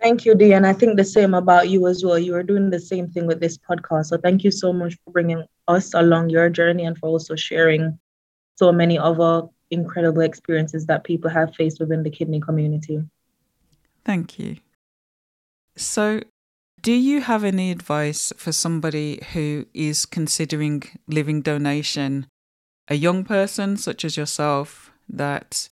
Thank 0.00 0.24
you, 0.24 0.34
Dee. 0.34 0.52
And 0.52 0.66
I 0.66 0.72
think 0.72 0.96
the 0.96 1.04
same 1.04 1.32
about 1.32 1.68
you 1.68 1.86
as 1.86 2.04
well. 2.04 2.18
You 2.18 2.34
are 2.34 2.42
doing 2.42 2.70
the 2.70 2.80
same 2.80 3.08
thing 3.08 3.26
with 3.26 3.40
this 3.40 3.56
podcast. 3.56 4.06
So 4.06 4.18
thank 4.18 4.42
you 4.42 4.50
so 4.50 4.72
much 4.72 4.98
for 5.04 5.12
bringing 5.12 5.44
us 5.68 5.94
along 5.94 6.30
your 6.30 6.50
journey 6.50 6.84
and 6.84 6.98
for 6.98 7.08
also 7.08 7.36
sharing 7.36 7.98
so 8.56 8.72
many 8.72 8.98
other 8.98 9.46
incredible 9.72 10.22
experiences 10.22 10.86
that 10.86 11.02
people 11.02 11.30
have 11.30 11.54
faced 11.54 11.80
within 11.80 12.02
the 12.02 12.10
kidney 12.10 12.40
community. 12.40 13.02
Thank 14.04 14.38
you. 14.38 14.58
So, 15.76 16.20
do 16.80 16.92
you 16.92 17.20
have 17.20 17.44
any 17.44 17.70
advice 17.70 18.32
for 18.36 18.52
somebody 18.52 19.20
who 19.32 19.66
is 19.72 20.04
considering 20.04 20.82
living 21.06 21.40
donation 21.40 22.26
a 22.88 22.96
young 22.96 23.24
person 23.24 23.76
such 23.76 24.04
as 24.04 24.16
yourself 24.16 24.92
that 25.08 25.68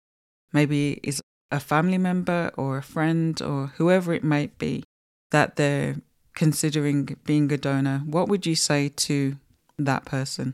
maybe 0.53 0.99
is 1.03 1.21
a 1.49 1.59
family 1.59 1.97
member 1.97 2.51
or 2.57 2.77
a 2.77 2.83
friend 2.83 3.41
or 3.41 3.67
whoever 3.77 4.13
it 4.13 4.23
might 4.23 4.57
be 4.57 4.83
that 5.31 5.55
they're 5.55 5.95
considering 6.35 7.17
being 7.25 7.51
a 7.51 7.57
donor, 7.57 8.03
what 8.05 8.27
would 8.27 8.45
you 8.45 8.55
say 8.55 8.89
to 8.89 9.37
that 9.79 10.05
person? 10.05 10.53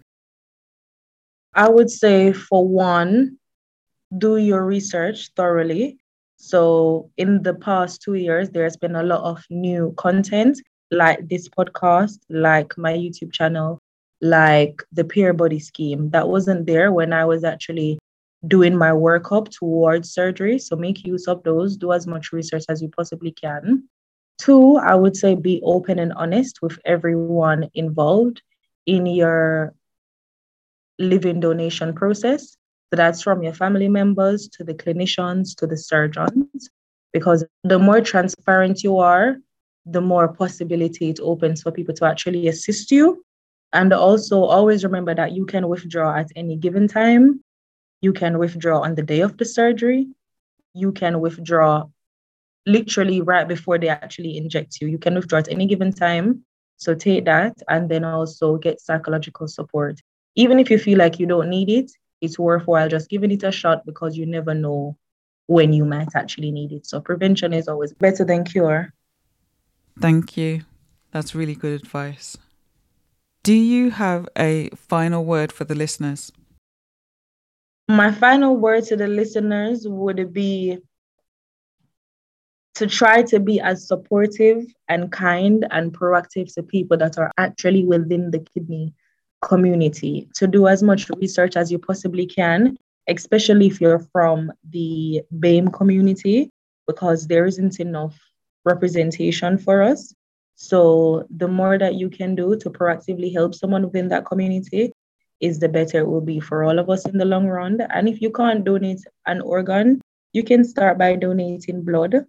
I 1.56 1.70
would 1.70 1.90
say, 1.90 2.34
for 2.34 2.68
one, 2.68 3.38
do 4.18 4.38
your 4.38 4.66
research 4.66 5.32
thoroughly. 5.36 6.00
So, 6.38 7.10
in 7.18 7.44
the 7.44 7.54
past 7.54 8.02
two 8.02 8.16
years, 8.16 8.50
there's 8.50 8.76
been 8.76 8.96
a 8.96 9.04
lot 9.04 9.24
of 9.24 9.44
new 9.50 9.94
content 9.98 10.60
like 10.92 11.28
this 11.28 11.48
podcast, 11.50 12.20
like 12.30 12.78
my 12.78 12.94
YouTube 12.94 13.32
channel, 13.32 13.80
like 14.22 14.82
the 14.92 15.04
peer 15.04 15.34
buddy 15.34 15.60
scheme 15.60 16.10
that 16.12 16.28
wasn't 16.28 16.66
there 16.66 16.92
when 16.92 17.14
I 17.14 17.26
was 17.26 17.44
actually 17.44 18.00
doing 18.48 18.76
my 18.76 18.90
workup 18.90 19.50
towards 19.50 20.12
surgery. 20.12 20.60
So 20.60 20.76
make 20.76 21.06
use 21.06 21.28
of 21.28 21.44
those, 21.44 21.78
do 21.78 21.94
as 21.94 22.08
much 22.08 22.34
research 22.34 22.66
as 22.70 22.82
you 22.82 22.90
possibly 22.90 23.32
can. 23.32 23.88
Two, 24.38 24.78
I 24.78 24.96
would 24.96 25.16
say 25.16 25.36
be 25.36 25.62
open 25.64 26.00
and 26.00 26.14
honest 26.14 26.62
with 26.62 26.78
everyone 26.86 27.70
involved 27.74 28.42
in 28.86 29.06
your 29.06 29.74
living 31.00 31.40
donation 31.40 31.94
process. 31.94 32.58
So 32.90 32.98
that's 32.98 33.22
from 33.22 33.42
your 33.42 33.54
family 33.54 33.90
members 33.90 34.48
to 34.50 34.64
the 34.64 34.74
clinicians 34.74 35.56
to 35.58 35.68
the 35.68 35.78
surgeons. 35.78 36.70
Because 37.12 37.46
the 37.64 37.80
more 37.80 38.02
transparent 38.02 38.84
you 38.84 38.98
are, 38.98 39.38
the 39.86 40.02
more 40.02 40.28
possibility 40.34 41.10
it 41.10 41.20
opens 41.22 41.62
for 41.62 41.72
people 41.72 41.94
to 41.96 42.06
actually 42.06 42.48
assist 42.48 42.92
you. 42.92 43.24
And 43.72 43.92
also 43.92 44.44
always 44.44 44.84
remember 44.84 45.16
that 45.16 45.32
you 45.32 45.46
can 45.46 45.68
withdraw 45.68 46.16
at 46.16 46.30
any 46.36 46.56
given 46.56 46.88
time. 46.88 47.42
You 48.02 48.14
can 48.14 48.38
withdraw 48.38 48.82
on 48.82 48.96
the 48.96 49.02
day 49.02 49.22
of 49.22 49.38
the 49.38 49.46
surgery. 49.46 50.08
You 50.74 50.92
can 50.92 51.20
withdraw 51.20 51.86
literally 52.66 53.22
right 53.22 53.48
before 53.48 53.78
they 53.78 53.90
actually 53.90 54.38
inject 54.38 54.80
you. 54.80 54.88
You 54.88 54.98
can 54.98 55.16
withdraw 55.16 55.40
at 55.40 55.50
any 55.50 55.66
given 55.66 55.92
time. 55.92 56.46
So 56.78 56.94
take 56.96 57.26
that 57.26 57.56
and 57.70 57.90
then 57.90 58.04
also 58.04 58.58
get 58.58 58.82
psychological 58.82 59.48
support. 59.48 60.00
Even 60.36 60.60
if 60.60 60.70
you 60.70 60.78
feel 60.78 60.98
like 60.98 61.20
you 61.20 61.26
don't 61.26 61.50
need 61.50 61.70
it, 61.70 61.92
it's 62.22 62.40
worthwhile 62.40 62.90
just 62.90 63.10
giving 63.10 63.32
it 63.32 63.44
a 63.44 63.52
shot 63.52 63.86
because 63.86 64.18
you 64.18 64.26
never 64.26 64.54
know 64.54 64.98
when 65.48 65.74
you 65.74 65.86
might 65.86 66.16
actually 66.16 66.52
need 66.52 66.72
it. 66.72 66.86
So 66.86 67.02
prevention 67.02 67.54
is 67.54 67.68
always 67.68 67.94
better 67.94 68.24
than 68.24 68.46
cure. 68.46 68.94
Thank 70.00 70.38
you. 70.38 70.62
That's 71.12 71.36
really 71.36 71.56
good 71.56 71.80
advice. 71.82 72.38
Do 73.44 73.54
you 73.54 73.92
have 73.92 74.28
a 74.38 74.70
final 74.70 75.26
word 75.26 75.52
for 75.52 75.66
the 75.66 75.76
listeners? 75.76 76.32
My 77.90 78.12
final 78.12 78.56
word 78.56 78.86
to 78.86 78.96
the 78.96 79.08
listeners 79.08 79.86
would 79.86 80.32
be 80.34 80.80
to 82.76 82.88
try 82.88 83.22
to 83.24 83.40
be 83.40 83.60
as 83.60 83.88
supportive 83.88 84.66
and 84.88 85.12
kind 85.12 85.68
and 85.70 85.94
proactive 85.94 86.52
to 86.56 86.64
people 86.64 86.98
that 86.98 87.18
are 87.18 87.32
actually 87.38 87.84
within 87.84 88.32
the 88.32 88.40
kidney 88.40 88.94
community, 89.44 90.28
to 90.36 90.48
do 90.48 90.68
as 90.68 90.82
much 90.82 91.10
research 91.18 91.56
as 91.56 91.72
you 91.72 91.80
possibly 91.80 92.26
can, 92.26 92.78
especially 93.08 93.68
if 93.68 93.82
you're 93.82 94.06
from 94.12 94.52
the 94.70 95.22
BAME 95.40 95.72
community, 95.74 96.50
because 96.88 97.28
there 97.28 97.46
isn't 97.46 97.80
enough 97.80 98.18
representation 98.66 99.58
for 99.58 99.82
us. 99.82 100.14
So 100.56 101.26
the 101.30 101.48
more 101.48 101.78
that 101.78 101.96
you 101.96 102.10
can 102.10 102.36
do 102.36 102.56
to 102.58 102.70
proactively 102.70 103.34
help 103.34 103.56
someone 103.56 103.84
within 103.84 104.08
that 104.10 104.26
community 104.26 104.94
is 105.40 105.60
the 105.60 105.68
better 105.68 106.00
it 106.00 106.08
will 106.08 106.22
be 106.22 106.40
for 106.40 106.64
all 106.64 106.80
of 106.80 106.90
us 106.90 107.06
in 107.06 107.18
the 107.18 107.26
long 107.26 107.48
run. 107.48 107.82
And 107.82 108.08
if 108.08 108.22
you 108.22 108.32
can't 108.32 108.64
donate 108.64 109.04
an 109.26 109.42
organ, 109.42 110.00
you 110.32 110.44
can 110.44 110.64
start 110.64 110.98
by 110.98 111.16
donating 111.16 111.84
blood. 111.84 112.26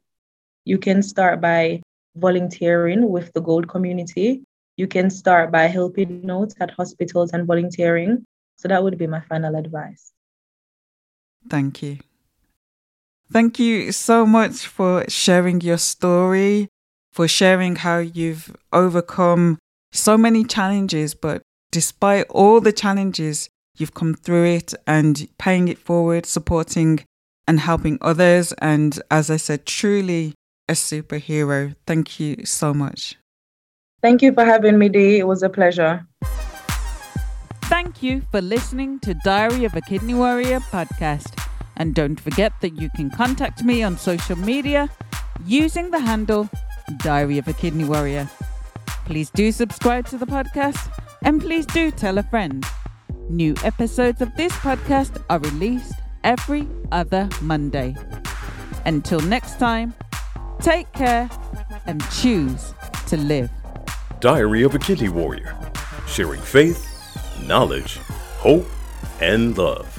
You 0.64 0.78
can 0.78 1.02
start 1.02 1.40
by 1.40 1.82
volunteering 2.16 3.08
with 3.08 3.32
the 3.32 3.40
gold 3.40 3.68
community. 3.68 4.42
You 4.76 4.86
can 4.86 5.10
start 5.10 5.52
by 5.52 5.66
helping 5.66 6.28
out 6.30 6.52
at 6.60 6.70
hospitals 6.70 7.32
and 7.32 7.46
volunteering. 7.46 8.24
So 8.56 8.68
that 8.68 8.82
would 8.82 8.98
be 8.98 9.06
my 9.06 9.20
final 9.20 9.54
advice. 9.56 10.12
Thank 11.48 11.82
you. 11.82 11.98
Thank 13.30 13.58
you 13.58 13.92
so 13.92 14.26
much 14.26 14.66
for 14.66 15.04
sharing 15.08 15.60
your 15.60 15.78
story, 15.78 16.68
for 17.12 17.26
sharing 17.26 17.76
how 17.76 17.98
you've 17.98 18.54
overcome 18.72 19.58
so 19.92 20.18
many 20.18 20.44
challenges, 20.44 21.14
but 21.14 21.42
despite 21.70 22.26
all 22.28 22.60
the 22.60 22.72
challenges, 22.72 23.48
you've 23.76 23.94
come 23.94 24.14
through 24.14 24.46
it 24.46 24.74
and 24.86 25.28
paying 25.38 25.68
it 25.68 25.78
forward, 25.78 26.26
supporting 26.26 27.04
and 27.46 27.60
helping 27.60 27.98
others. 28.00 28.52
And 28.54 29.00
as 29.10 29.30
I 29.30 29.36
said, 29.36 29.66
truly 29.66 30.34
a 30.68 30.72
superhero. 30.72 31.74
Thank 31.86 32.18
you 32.20 32.44
so 32.44 32.74
much. 32.74 33.16
Thank 34.04 34.20
you 34.20 34.34
for 34.34 34.44
having 34.44 34.76
me, 34.76 34.90
Dee. 34.90 35.20
It 35.20 35.26
was 35.26 35.42
a 35.42 35.48
pleasure. 35.48 36.06
Thank 37.72 38.02
you 38.02 38.20
for 38.30 38.42
listening 38.42 39.00
to 39.00 39.14
Diary 39.24 39.64
of 39.64 39.74
a 39.74 39.80
Kidney 39.80 40.12
Warrior 40.12 40.60
podcast. 40.60 41.32
And 41.78 41.94
don't 41.94 42.20
forget 42.20 42.52
that 42.60 42.78
you 42.78 42.90
can 42.94 43.08
contact 43.08 43.64
me 43.64 43.82
on 43.82 43.96
social 43.96 44.36
media 44.36 44.90
using 45.46 45.90
the 45.90 46.00
handle 46.00 46.50
Diary 46.98 47.38
of 47.38 47.48
a 47.48 47.54
Kidney 47.54 47.84
Warrior. 47.84 48.28
Please 49.06 49.30
do 49.30 49.50
subscribe 49.50 50.06
to 50.08 50.18
the 50.18 50.26
podcast 50.26 50.92
and 51.22 51.40
please 51.40 51.64
do 51.64 51.90
tell 51.90 52.18
a 52.18 52.24
friend. 52.24 52.62
New 53.30 53.54
episodes 53.64 54.20
of 54.20 54.36
this 54.36 54.52
podcast 54.56 55.16
are 55.30 55.38
released 55.38 55.94
every 56.24 56.68
other 56.92 57.26
Monday. 57.40 57.96
Until 58.84 59.20
next 59.20 59.58
time, 59.58 59.94
take 60.60 60.92
care 60.92 61.30
and 61.86 62.04
choose 62.10 62.74
to 63.06 63.16
live. 63.16 63.48
Diary 64.24 64.62
of 64.62 64.74
a 64.74 64.78
Kidney 64.78 65.10
Warrior, 65.10 65.54
sharing 66.06 66.40
faith, 66.40 66.88
knowledge, 67.46 67.98
hope, 68.38 68.66
and 69.20 69.58
love. 69.58 69.93